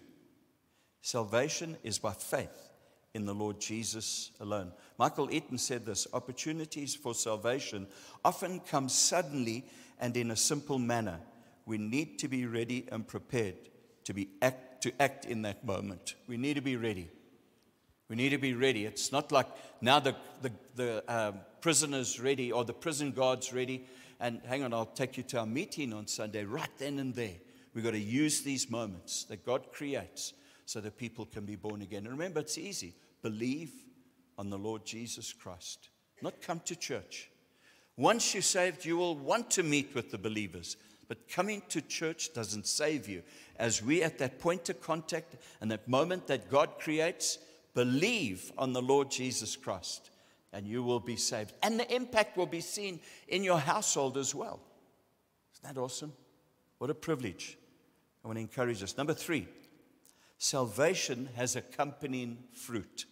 salvation 1.02 1.78
is 1.84 1.98
by 1.98 2.12
faith 2.12 2.70
in 3.14 3.26
the 3.26 3.34
Lord 3.34 3.60
Jesus 3.60 4.32
alone. 4.40 4.72
Michael 4.98 5.32
Eaton 5.32 5.58
said 5.58 5.86
this 5.86 6.08
opportunities 6.14 6.96
for 6.96 7.14
salvation 7.14 7.88
often 8.24 8.60
come 8.60 8.90
suddenly 8.90 9.66
and 10.00 10.16
in 10.16 10.32
a 10.32 10.36
simple 10.36 10.80
manner. 10.80 11.20
We 11.66 11.78
need 11.78 12.20
to 12.20 12.28
be 12.28 12.46
ready 12.46 12.88
and 12.92 13.08
prepared 13.08 13.56
to, 14.06 14.14
be 14.14 14.30
act, 14.42 14.84
to 14.84 14.92
act 15.00 15.26
in 15.26 15.42
that 15.44 15.66
moment. 15.66 16.16
We 16.28 16.38
need 16.38 16.56
to 16.56 16.62
be 16.62 16.78
ready. 16.78 17.10
We 18.10 18.16
need 18.16 18.30
to 18.30 18.38
be 18.38 18.54
ready. 18.54 18.86
It's 18.86 19.12
not 19.12 19.32
like 19.32 19.48
now 19.82 20.00
the, 20.00 20.16
the, 20.42 20.52
the 20.76 21.04
um, 21.08 21.40
prisoner's 21.62 22.20
ready 22.20 22.52
or 22.52 22.64
the 22.66 22.74
prison 22.74 23.12
guard's 23.12 23.54
ready. 23.54 23.86
And 24.20 24.42
hang 24.46 24.64
on, 24.64 24.74
I'll 24.74 24.86
take 24.86 25.18
you 25.18 25.24
to 25.24 25.40
our 25.40 25.46
meeting 25.46 25.94
on 25.94 26.08
Sunday. 26.08 26.44
Right 26.44 26.70
then 26.78 27.00
and 27.00 27.14
there, 27.14 27.36
we've 27.74 27.84
got 27.84 27.92
to 27.92 28.00
use 28.00 28.42
these 28.42 28.70
moments 28.70 29.26
that 29.26 29.46
God 29.46 29.72
creates 29.72 30.34
so 30.70 30.80
that 30.80 31.00
people 31.00 31.26
can 31.26 31.46
be 31.46 31.56
born 31.56 31.82
again. 31.82 32.06
And 32.06 32.12
remember, 32.12 32.42
it's 32.42 32.60
easy. 32.60 32.94
Believe 33.24 33.72
on 34.38 34.52
the 34.52 34.58
Lord 34.60 34.86
Jesus 34.86 35.34
Christ, 35.34 35.90
not 36.22 36.44
come 36.44 36.60
to 36.66 36.76
church. 36.76 37.32
Once 37.98 38.36
you're 38.36 38.44
saved, 38.44 38.86
you 38.86 38.96
will 38.96 39.16
want 39.16 39.50
to 39.50 39.64
meet 39.64 39.96
with 39.96 40.12
the 40.12 40.18
believers. 40.20 40.78
But 41.08 41.28
coming 41.28 41.64
to 41.70 41.82
church 41.82 42.36
doesn't 42.36 42.68
save 42.68 43.10
you. 43.10 43.24
As 43.58 43.82
we, 43.82 44.04
at 44.04 44.20
that 44.20 44.38
point 44.38 44.70
of 44.70 44.80
contact 44.80 45.38
and 45.60 45.72
that 45.72 45.88
moment 45.88 46.28
that 46.28 46.52
God 46.52 46.78
creates, 46.78 47.40
believe 47.74 48.52
on 48.56 48.72
the 48.72 48.82
Lord 48.82 49.10
Jesus 49.10 49.56
Christ, 49.56 50.12
and 50.54 50.68
you 50.68 50.84
will 50.84 51.00
be 51.00 51.16
saved. 51.16 51.54
And 51.64 51.80
the 51.80 51.92
impact 51.92 52.38
will 52.38 52.46
be 52.46 52.62
seen 52.62 53.00
in 53.28 53.44
your 53.44 53.58
household 53.58 54.20
as 54.20 54.36
well. 54.36 54.60
Isn't 55.56 55.74
that 55.74 55.82
awesome? 55.82 56.14
What 56.78 56.92
a 56.92 56.94
privilege. 56.94 57.58
I 58.24 58.28
want 58.28 58.38
to 58.38 58.42
encourage 58.42 58.84
us. 58.84 58.96
Number 58.98 59.16
three, 59.16 59.48
salvation 60.40 61.30
has 61.36 61.56
accompanying 61.56 62.38
fruit. 62.54 63.06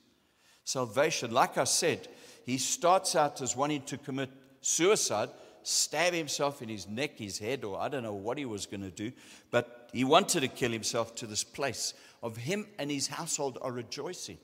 Salvation, 0.64 1.32
like 1.32 1.58
I 1.58 1.66
said, 1.66 2.08
he 2.46 2.58
starts 2.58 3.16
out 3.16 3.42
as 3.42 3.56
wanting 3.56 3.84
to 3.84 3.98
commit 3.98 4.30
suicide, 4.62 5.30
stab 5.62 6.14
himself 6.14 6.62
in 6.62 6.70
his 6.70 6.88
neck, 6.88 7.18
his 7.18 7.38
head, 7.38 7.64
or 7.64 7.80
I 7.80 7.90
don't 7.90 8.04
know 8.04 8.14
what 8.14 8.38
he 8.38 8.46
was 8.46 8.66
going 8.66 8.82
to 8.82 8.90
do, 8.90 9.12
but 9.52 9.90
he 9.94 10.06
wanted 10.06 10.40
to 10.40 10.48
kill 10.48 10.72
himself 10.72 11.14
to 11.16 11.28
this 11.28 11.44
place 11.44 11.94
of 12.24 12.38
him 12.38 12.66
and 12.80 12.90
his 12.90 13.08
household 13.08 13.58
are 13.62 13.72
rejoicing. 13.72 14.38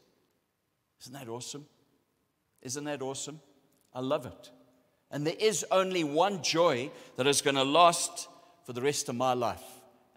Isn't 1.02 1.14
that 1.14 1.30
awesome? 1.30 1.66
Isn't 2.62 2.84
that 2.84 3.02
awesome? 3.02 3.40
I 3.94 4.02
love 4.02 4.26
it. 4.26 4.52
And 5.10 5.26
there 5.26 5.36
is 5.40 5.66
only 5.72 6.04
one 6.04 6.44
joy 6.44 6.92
that 7.16 7.28
is 7.28 7.42
going 7.42 7.56
to 7.56 7.64
last 7.64 8.28
for 8.66 8.74
the 8.74 8.82
rest 8.82 9.08
of 9.08 9.16
my 9.16 9.34
life, 9.34 9.64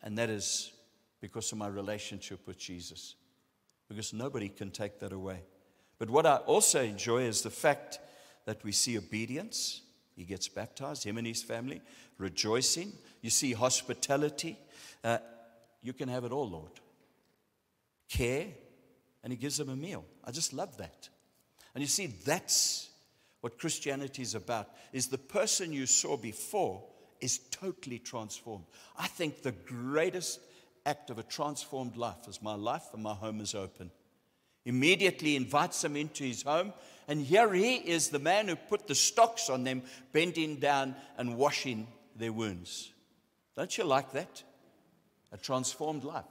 and 0.02 0.18
that 0.18 0.30
is 0.30 0.72
because 1.20 1.50
of 1.52 1.58
my 1.58 1.68
relationship 1.68 2.46
with 2.46 2.58
Jesus. 2.58 3.16
Because 3.88 4.12
nobody 4.12 4.48
can 4.48 4.70
take 4.70 4.98
that 5.00 5.12
away. 5.12 5.42
But 5.98 6.10
what 6.10 6.26
I 6.26 6.36
also 6.36 6.82
enjoy 6.82 7.22
is 7.22 7.42
the 7.42 7.50
fact 7.50 7.98
that 8.44 8.62
we 8.64 8.72
see 8.72 8.98
obedience, 8.98 9.82
he 10.14 10.24
gets 10.24 10.48
baptized, 10.48 11.04
him 11.04 11.18
and 11.18 11.26
his 11.26 11.42
family, 11.42 11.80
rejoicing. 12.18 12.92
You 13.22 13.30
see 13.30 13.52
hospitality. 13.52 14.58
Uh, 15.02 15.18
you 15.82 15.92
can 15.92 16.08
have 16.08 16.24
it 16.24 16.32
all, 16.32 16.48
Lord. 16.48 16.72
Care, 18.08 18.46
and 19.22 19.32
he 19.32 19.36
gives 19.36 19.56
them 19.56 19.68
a 19.68 19.76
meal. 19.76 20.04
I 20.24 20.30
just 20.30 20.52
love 20.52 20.76
that. 20.78 21.08
And 21.74 21.82
you 21.82 21.88
see, 21.88 22.06
that's 22.06 22.90
what 23.40 23.58
Christianity 23.58 24.22
is 24.22 24.34
about, 24.34 24.68
is 24.92 25.08
the 25.08 25.18
person 25.18 25.72
you 25.72 25.86
saw 25.86 26.16
before 26.16 26.82
is 27.20 27.38
totally 27.50 27.98
transformed. 27.98 28.64
I 28.98 29.06
think 29.06 29.42
the 29.42 29.52
greatest 29.52 30.40
act 30.86 31.10
of 31.10 31.18
a 31.18 31.22
transformed 31.22 31.96
life 31.96 32.28
is 32.28 32.40
my 32.40 32.54
life 32.54 32.84
and 32.94 33.02
my 33.02 33.12
home 33.12 33.40
is 33.40 33.54
open. 33.54 33.90
Immediately 34.64 35.36
invites 35.36 35.82
them 35.82 35.96
into 35.96 36.24
his 36.24 36.42
home 36.42 36.72
and 37.08 37.20
here 37.20 37.52
he 37.52 37.76
is, 37.76 38.08
the 38.08 38.18
man 38.18 38.48
who 38.48 38.56
put 38.56 38.88
the 38.88 38.94
stocks 38.94 39.48
on 39.48 39.64
them, 39.64 39.82
bending 40.12 40.56
down 40.56 40.96
and 41.16 41.36
washing 41.36 41.86
their 42.16 42.32
wounds. 42.32 42.90
Don't 43.54 43.76
you 43.78 43.84
like 43.84 44.12
that? 44.12 44.42
A 45.32 45.36
transformed 45.36 46.04
life. 46.04 46.24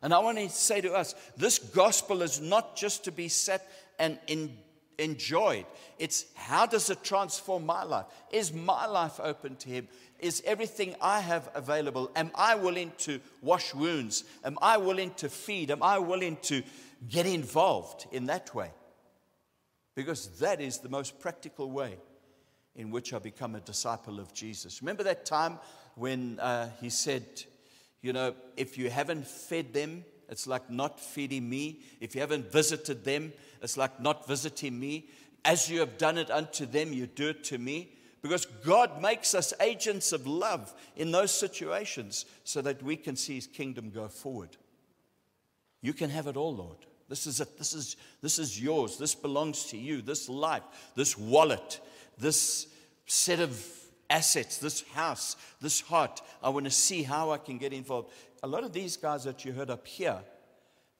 And 0.00 0.14
I 0.14 0.18
want 0.18 0.38
to 0.38 0.48
say 0.48 0.80
to 0.80 0.92
us 0.92 1.14
this 1.36 1.58
gospel 1.58 2.22
is 2.22 2.40
not 2.40 2.76
just 2.76 3.04
to 3.04 3.12
be 3.12 3.28
set 3.28 3.66
and 3.98 4.18
in, 4.26 4.56
enjoyed, 4.98 5.66
it's 5.98 6.26
how 6.34 6.66
does 6.66 6.90
it 6.90 7.02
transform 7.02 7.66
my 7.66 7.82
life? 7.84 8.06
Is 8.30 8.52
my 8.52 8.86
life 8.86 9.20
open 9.22 9.56
to 9.56 9.68
Him? 9.68 9.88
Is 10.18 10.42
everything 10.46 10.94
I 11.00 11.20
have 11.20 11.50
available? 11.54 12.10
Am 12.16 12.30
I 12.34 12.54
willing 12.54 12.92
to 12.98 13.20
wash 13.42 13.74
wounds? 13.74 14.24
Am 14.44 14.58
I 14.62 14.76
willing 14.76 15.12
to 15.14 15.28
feed? 15.28 15.70
Am 15.70 15.82
I 15.82 15.98
willing 15.98 16.38
to 16.42 16.62
get 17.08 17.26
involved 17.26 18.06
in 18.12 18.26
that 18.26 18.54
way? 18.54 18.70
because 19.94 20.26
that 20.40 20.60
is 20.60 20.78
the 20.78 20.88
most 20.88 21.20
practical 21.20 21.70
way 21.70 21.96
in 22.74 22.90
which 22.90 23.12
I 23.12 23.18
become 23.18 23.54
a 23.54 23.60
disciple 23.60 24.18
of 24.18 24.32
Jesus. 24.32 24.82
Remember 24.82 25.04
that 25.04 25.24
time 25.24 25.58
when 25.94 26.40
uh, 26.40 26.70
he 26.80 26.90
said, 26.90 27.24
You 28.02 28.12
know, 28.12 28.34
if 28.56 28.76
you 28.76 28.90
haven't 28.90 29.26
fed 29.26 29.72
them, 29.72 30.04
it's 30.28 30.46
like 30.46 30.70
not 30.70 30.98
feeding 30.98 31.48
me. 31.48 31.80
If 32.00 32.14
you 32.14 32.20
haven't 32.20 32.50
visited 32.50 33.04
them, 33.04 33.32
it's 33.64 33.76
like 33.76 33.98
not 34.00 34.28
visiting 34.28 34.78
me. 34.78 35.08
As 35.44 35.68
you 35.68 35.80
have 35.80 35.98
done 35.98 36.18
it 36.18 36.30
unto 36.30 36.66
them, 36.66 36.92
you 36.92 37.06
do 37.06 37.30
it 37.30 37.44
to 37.44 37.58
me. 37.58 37.90
Because 38.22 38.46
God 38.46 39.02
makes 39.02 39.34
us 39.34 39.52
agents 39.60 40.12
of 40.12 40.26
love 40.26 40.72
in 40.96 41.10
those 41.10 41.30
situations 41.30 42.24
so 42.44 42.62
that 42.62 42.82
we 42.82 42.96
can 42.96 43.16
see 43.16 43.34
his 43.34 43.46
kingdom 43.46 43.90
go 43.90 44.08
forward. 44.08 44.56
You 45.82 45.92
can 45.92 46.08
have 46.08 46.26
it 46.26 46.36
all, 46.36 46.54
Lord. 46.54 46.78
This 47.08 47.26
is 47.26 47.40
it. 47.40 47.58
This 47.58 47.74
is, 47.74 47.96
this 48.22 48.38
is 48.38 48.60
yours. 48.60 48.96
This 48.96 49.14
belongs 49.14 49.64
to 49.66 49.76
you. 49.76 50.00
This 50.00 50.28
life, 50.28 50.62
this 50.94 51.18
wallet, 51.18 51.80
this 52.16 52.66
set 53.06 53.40
of 53.40 53.62
assets, 54.08 54.58
this 54.58 54.82
house, 54.94 55.36
this 55.60 55.82
heart. 55.82 56.22
I 56.42 56.48
want 56.48 56.64
to 56.64 56.70
see 56.70 57.02
how 57.02 57.30
I 57.30 57.38
can 57.38 57.58
get 57.58 57.72
involved. 57.72 58.10
A 58.42 58.46
lot 58.46 58.64
of 58.64 58.72
these 58.72 58.96
guys 58.96 59.24
that 59.24 59.44
you 59.44 59.52
heard 59.52 59.70
up 59.70 59.86
here, 59.86 60.20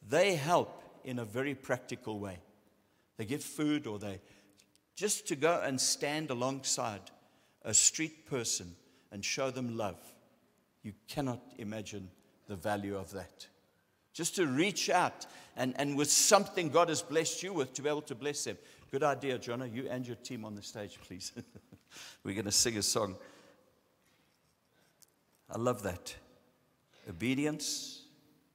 they 0.07 0.35
help 0.35 0.83
in 1.05 1.19
a 1.19 1.25
very 1.25 1.55
practical 1.55 2.19
way. 2.19 2.39
They 3.17 3.25
give 3.25 3.43
food 3.43 3.87
or 3.87 3.99
they 3.99 4.21
just 4.97 5.27
to 5.29 5.37
go 5.37 5.61
and 5.65 5.81
stand 5.81 6.31
alongside 6.31 7.01
a 7.65 7.75
street 7.75 8.27
person 8.27 8.75
and 9.11 9.25
show 9.25 9.51
them 9.51 9.77
love. 9.77 9.99
You 10.83 10.93
cannot 11.09 11.41
imagine 11.59 12.11
the 12.47 12.57
value 12.57 12.97
of 12.97 13.13
that 13.13 13.47
just 14.15 14.37
to 14.37 14.47
reach 14.47 14.89
out 14.89 15.27
and, 15.57 15.75
and 15.77 15.99
with 15.99 16.11
something 16.11 16.71
God 16.71 16.89
has 16.89 17.03
blessed 17.03 17.43
you 17.43 17.53
with 17.53 17.75
to 17.75 17.83
be 17.83 17.89
able 17.89 18.03
to 18.03 18.15
bless 18.15 18.45
them. 18.45 18.57
Good 18.91 19.03
idea, 19.03 19.39
Jonah. 19.39 19.67
You 19.67 19.89
and 19.91 20.07
your 20.07 20.17
team 20.17 20.45
on 20.45 20.55
the 20.55 20.63
stage, 20.63 20.99
please. 21.03 21.33
We're 22.25 22.35
going 22.35 22.45
to 22.45 22.53
sing 22.53 22.79
a 22.79 22.83
song. 22.83 23.17
I 25.51 25.59
love 25.59 25.83
that. 25.83 26.15
Obedience. 27.11 28.03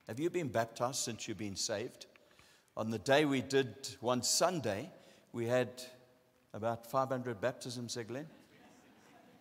Have 0.08 0.20
you 0.20 0.30
been 0.30 0.48
baptized 0.48 1.00
since 1.00 1.28
you've 1.28 1.38
been 1.38 1.58
saved? 1.58 2.06
On 2.80 2.92
the 2.92 2.98
day 2.98 3.26
we 3.26 3.42
did 3.42 3.76
one 4.00 4.24
Sunday, 4.24 4.90
we 5.34 5.46
had 5.46 5.68
about 6.54 6.90
500 6.90 7.42
baptisms, 7.42 7.98
Glenn? 8.08 8.26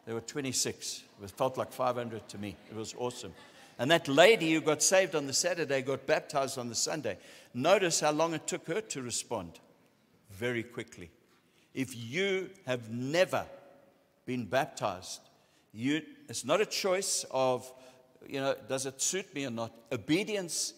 There 0.04 0.16
were 0.16 0.22
26. 0.22 1.04
It 1.22 1.30
felt 1.30 1.56
like 1.56 1.70
500 1.70 2.28
to 2.30 2.38
me. 2.38 2.56
It 2.68 2.74
was 2.74 2.96
awesome. 2.98 3.32
And 3.78 3.92
that 3.92 4.08
lady 4.08 4.52
who 4.52 4.60
got 4.60 4.82
saved 4.82 5.14
on 5.14 5.28
the 5.28 5.32
Saturday 5.32 5.82
got 5.82 6.04
baptized 6.04 6.58
on 6.58 6.68
the 6.68 6.74
Sunday. 6.74 7.16
Notice 7.54 8.00
how 8.00 8.10
long 8.10 8.34
it 8.34 8.48
took 8.48 8.66
her 8.66 8.80
to 8.80 9.02
respond. 9.02 9.60
Very 10.32 10.64
quickly. 10.64 11.08
If 11.74 11.94
you 11.94 12.50
have 12.66 12.90
never 12.90 13.46
been 14.26 14.46
baptized, 14.46 15.20
you, 15.72 16.02
it's 16.28 16.44
not 16.44 16.60
a 16.60 16.66
choice 16.66 17.24
of, 17.30 17.72
you 18.26 18.40
know, 18.40 18.56
does 18.68 18.84
it 18.84 19.00
suit 19.00 19.32
me 19.32 19.46
or 19.46 19.50
not? 19.50 19.70
Obedience 19.92 20.74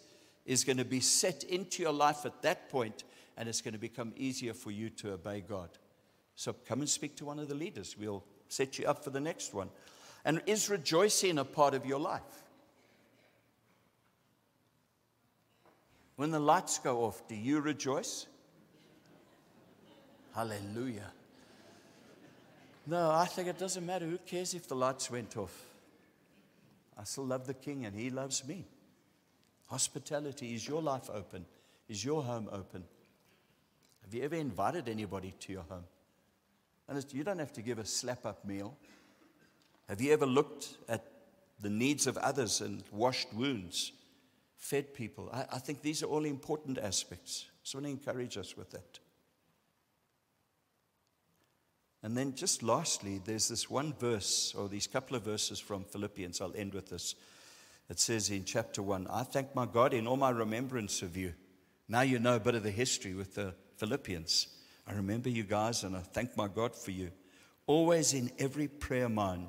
is 0.51 0.65
going 0.65 0.79
to 0.79 0.85
be 0.85 0.99
set 0.99 1.45
into 1.45 1.81
your 1.81 1.93
life 1.93 2.27
at 2.27 2.43
that 2.43 2.69
point, 2.71 3.05
and 3.37 3.49
it's 3.49 3.61
going 3.61 3.73
to 3.73 3.79
become 3.79 4.13
easier 4.17 4.53
for 4.53 4.73
you 4.73 4.91
to 4.91 5.13
obey 5.13 5.41
God. 5.41 5.69
So 6.35 6.53
come 6.67 6.81
and 6.81 6.89
speak 6.89 7.15
to 7.19 7.25
one 7.25 7.39
of 7.39 7.49
the 7.49 7.55
leaders. 7.55 7.95
We'll 7.97 8.25
set 8.49 8.77
you 8.77 8.85
up 8.87 9.05
for 9.05 9.11
the 9.11 9.21
next 9.21 9.55
one. 9.55 9.71
And 10.25 10.43
is 10.47 10.69
rejoicing 10.69 11.39
a 11.39 11.45
part 11.45 11.73
of 11.73 11.87
your 11.87 12.01
life? 12.01 12.43
When 16.17 16.33
the 16.33 16.41
lights 16.41 16.81
go 16.81 17.05
off, 17.05 17.29
do 17.29 17.37
you 17.37 17.61
rejoice? 17.61 18.27
Hallelujah. 20.35 21.13
No, 22.89 23.09
I 23.13 23.27
think 23.27 23.47
it 23.47 23.57
doesn't 23.57 23.87
matter. 23.87 24.07
Who 24.07 24.19
cares 24.19 24.53
if 24.55 24.67
the 24.67 24.75
lights 24.75 25.13
went 25.13 25.37
off? 25.37 25.57
I 26.99 27.05
still 27.05 27.27
love 27.27 27.47
the 27.47 27.55
King 27.55 27.85
and 27.87 27.95
He 27.95 28.11
loves 28.11 28.45
me. 28.45 28.67
Hospitality 29.71 30.55
is 30.55 30.67
your 30.69 30.83
life 30.83 31.09
open? 31.13 31.47
Is 31.89 32.05
your 32.05 32.23
home 32.23 32.49
open? 32.53 32.85
Have 34.03 34.15
you 34.15 34.23
ever 34.23 34.37
invited 34.37 34.89
anybody 34.89 35.35
to 35.41 35.53
your 35.53 35.63
home? 35.63 35.85
And 36.89 37.05
you 37.13 37.25
don't 37.25 37.39
have 37.39 37.53
to 37.55 37.63
give 37.63 37.79
a 37.79 37.85
slap 37.85 38.27
up 38.27 38.45
meal. 38.45 38.77
Have 39.89 40.01
you 40.01 40.13
ever 40.13 40.27
looked 40.27 40.77
at 40.89 41.05
the 41.61 41.71
needs 41.71 42.07
of 42.07 42.17
others 42.19 42.61
and 42.61 42.83
washed 42.93 43.33
wounds? 43.33 43.93
fed 44.61 44.95
people. 44.95 45.29
I, 45.33 45.47
I 45.53 45.59
think 45.59 45.83
these 45.83 46.03
are 46.03 46.07
all 46.07 46.25
important 46.25 46.79
aspects. 46.79 47.47
So 47.63 47.79
I 47.79 47.83
want 47.83 47.87
to 47.87 48.09
encourage 48.09 48.37
us 48.37 48.57
with 48.57 48.71
that. 48.71 48.99
And 52.03 52.17
then, 52.17 52.35
just 52.35 52.63
lastly, 52.63 53.21
there's 53.25 53.49
this 53.49 53.69
one 53.69 53.93
verse, 53.99 54.55
or 54.57 54.69
these 54.69 54.87
couple 54.87 55.17
of 55.17 55.23
verses 55.23 55.59
from 55.59 55.85
Philippians. 55.85 56.41
I'll 56.41 56.55
end 56.55 56.73
with 56.73 56.89
this. 56.89 57.15
It 57.91 57.99
says 57.99 58.31
in 58.31 58.45
chapter 58.45 58.83
1 58.83 59.09
I 59.11 59.25
thank 59.25 59.53
my 59.55 59.67
God 59.67 59.93
in 59.93 60.07
all 60.07 60.17
my 60.17 60.31
remembrance 60.31 61.03
of 61.03 61.17
you. 61.17 61.35
Now 61.89 62.03
you 62.03 62.21
know 62.21 62.37
a 62.37 62.41
bit 62.41 62.55
of 62.55 62.63
the 62.63 62.71
history 62.71 63.15
with 63.15 63.35
the 63.35 63.53
Philippians. 63.79 64.47
I 64.87 64.93
remember 64.93 65.29
you 65.29 65.43
guys 65.43 65.83
and 65.83 65.97
I 65.97 66.01
thank 66.01 66.37
my 66.37 66.47
God 66.47 66.77
for 66.77 66.93
you. 66.93 67.11
Always 67.67 68.15
in 68.15 68.31
every 68.39 68.69
prayer 68.69 69.09
mine 69.09 69.49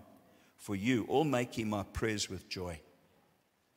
for 0.58 0.75
you, 0.75 1.06
all 1.08 1.23
making 1.23 1.69
my 1.69 1.84
prayers 1.84 2.32
with 2.32 2.49
joy. 2.49 2.82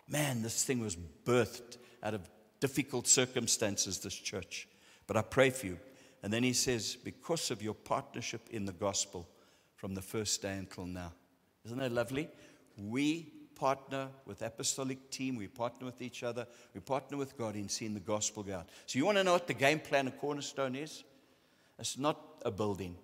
Man, 0.08 0.40
this 0.40 0.64
thing 0.64 0.80
was 0.80 0.96
birthed 0.96 1.76
out 2.02 2.14
of 2.14 2.26
difficult 2.58 3.06
circumstances, 3.06 3.98
this 3.98 4.14
church. 4.14 4.66
But 5.06 5.18
I 5.18 5.22
pray 5.22 5.50
for 5.50 5.66
you. 5.66 5.78
And 6.22 6.32
then 6.32 6.42
he 6.42 6.54
says, 6.54 6.96
because 6.96 7.50
of 7.50 7.62
your 7.62 7.74
partnership 7.74 8.48
in 8.50 8.64
the 8.64 8.72
gospel 8.72 9.28
from 9.76 9.94
the 9.94 10.02
first 10.02 10.40
day 10.40 10.56
until 10.56 10.86
now. 10.86 11.12
Isn't 11.66 11.78
that 11.78 11.92
lovely? 11.92 12.28
We 12.78 13.30
partner 13.54 14.08
with 14.26 14.42
apostolic 14.42 15.10
team, 15.10 15.36
we 15.36 15.48
partner 15.48 15.86
with 15.86 16.02
each 16.02 16.22
other, 16.22 16.46
we 16.74 16.80
partner 16.80 17.16
with 17.16 17.36
God 17.36 17.56
in 17.56 17.68
seeing 17.68 17.94
the 17.94 18.00
gospel 18.00 18.42
go 18.42 18.56
out. 18.56 18.68
So 18.86 18.98
you 18.98 19.06
want 19.06 19.18
to 19.18 19.24
know 19.24 19.32
what 19.32 19.46
the 19.46 19.54
game 19.54 19.80
plan 19.80 20.06
of 20.06 20.18
Cornerstone 20.18 20.74
is? 20.74 21.04
It's 21.78 21.98
not 21.98 22.20
a 22.44 22.50
building. 22.50 22.96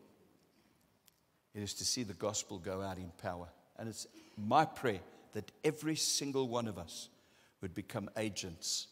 It 1.55 1.63
is 1.63 1.75
to 1.75 1.85
see 1.85 2.03
the 2.03 2.15
gospel 2.15 2.59
go 2.59 2.81
out 2.81 2.99
in 2.99 3.11
power. 3.23 3.49
And 3.79 3.89
it's 3.89 4.07
my 4.37 4.65
prayer 4.65 5.01
that 5.33 5.51
every 5.65 5.97
single 5.97 6.49
one 6.49 6.69
of 6.69 6.79
us 6.79 7.09
would 7.61 7.75
become 7.75 8.09
agents, 8.17 8.89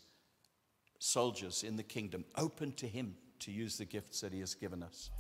soldiers 0.99 1.62
in 1.62 1.77
the 1.77 1.83
kingdom, 1.83 2.25
open 2.37 2.73
to 2.73 2.87
Him 2.87 3.14
to 3.40 3.53
use 3.53 3.79
the 3.79 3.85
gifts 3.85 4.21
that 4.21 4.33
He 4.33 4.40
has 4.40 4.55
given 4.55 4.83
us. 4.83 5.11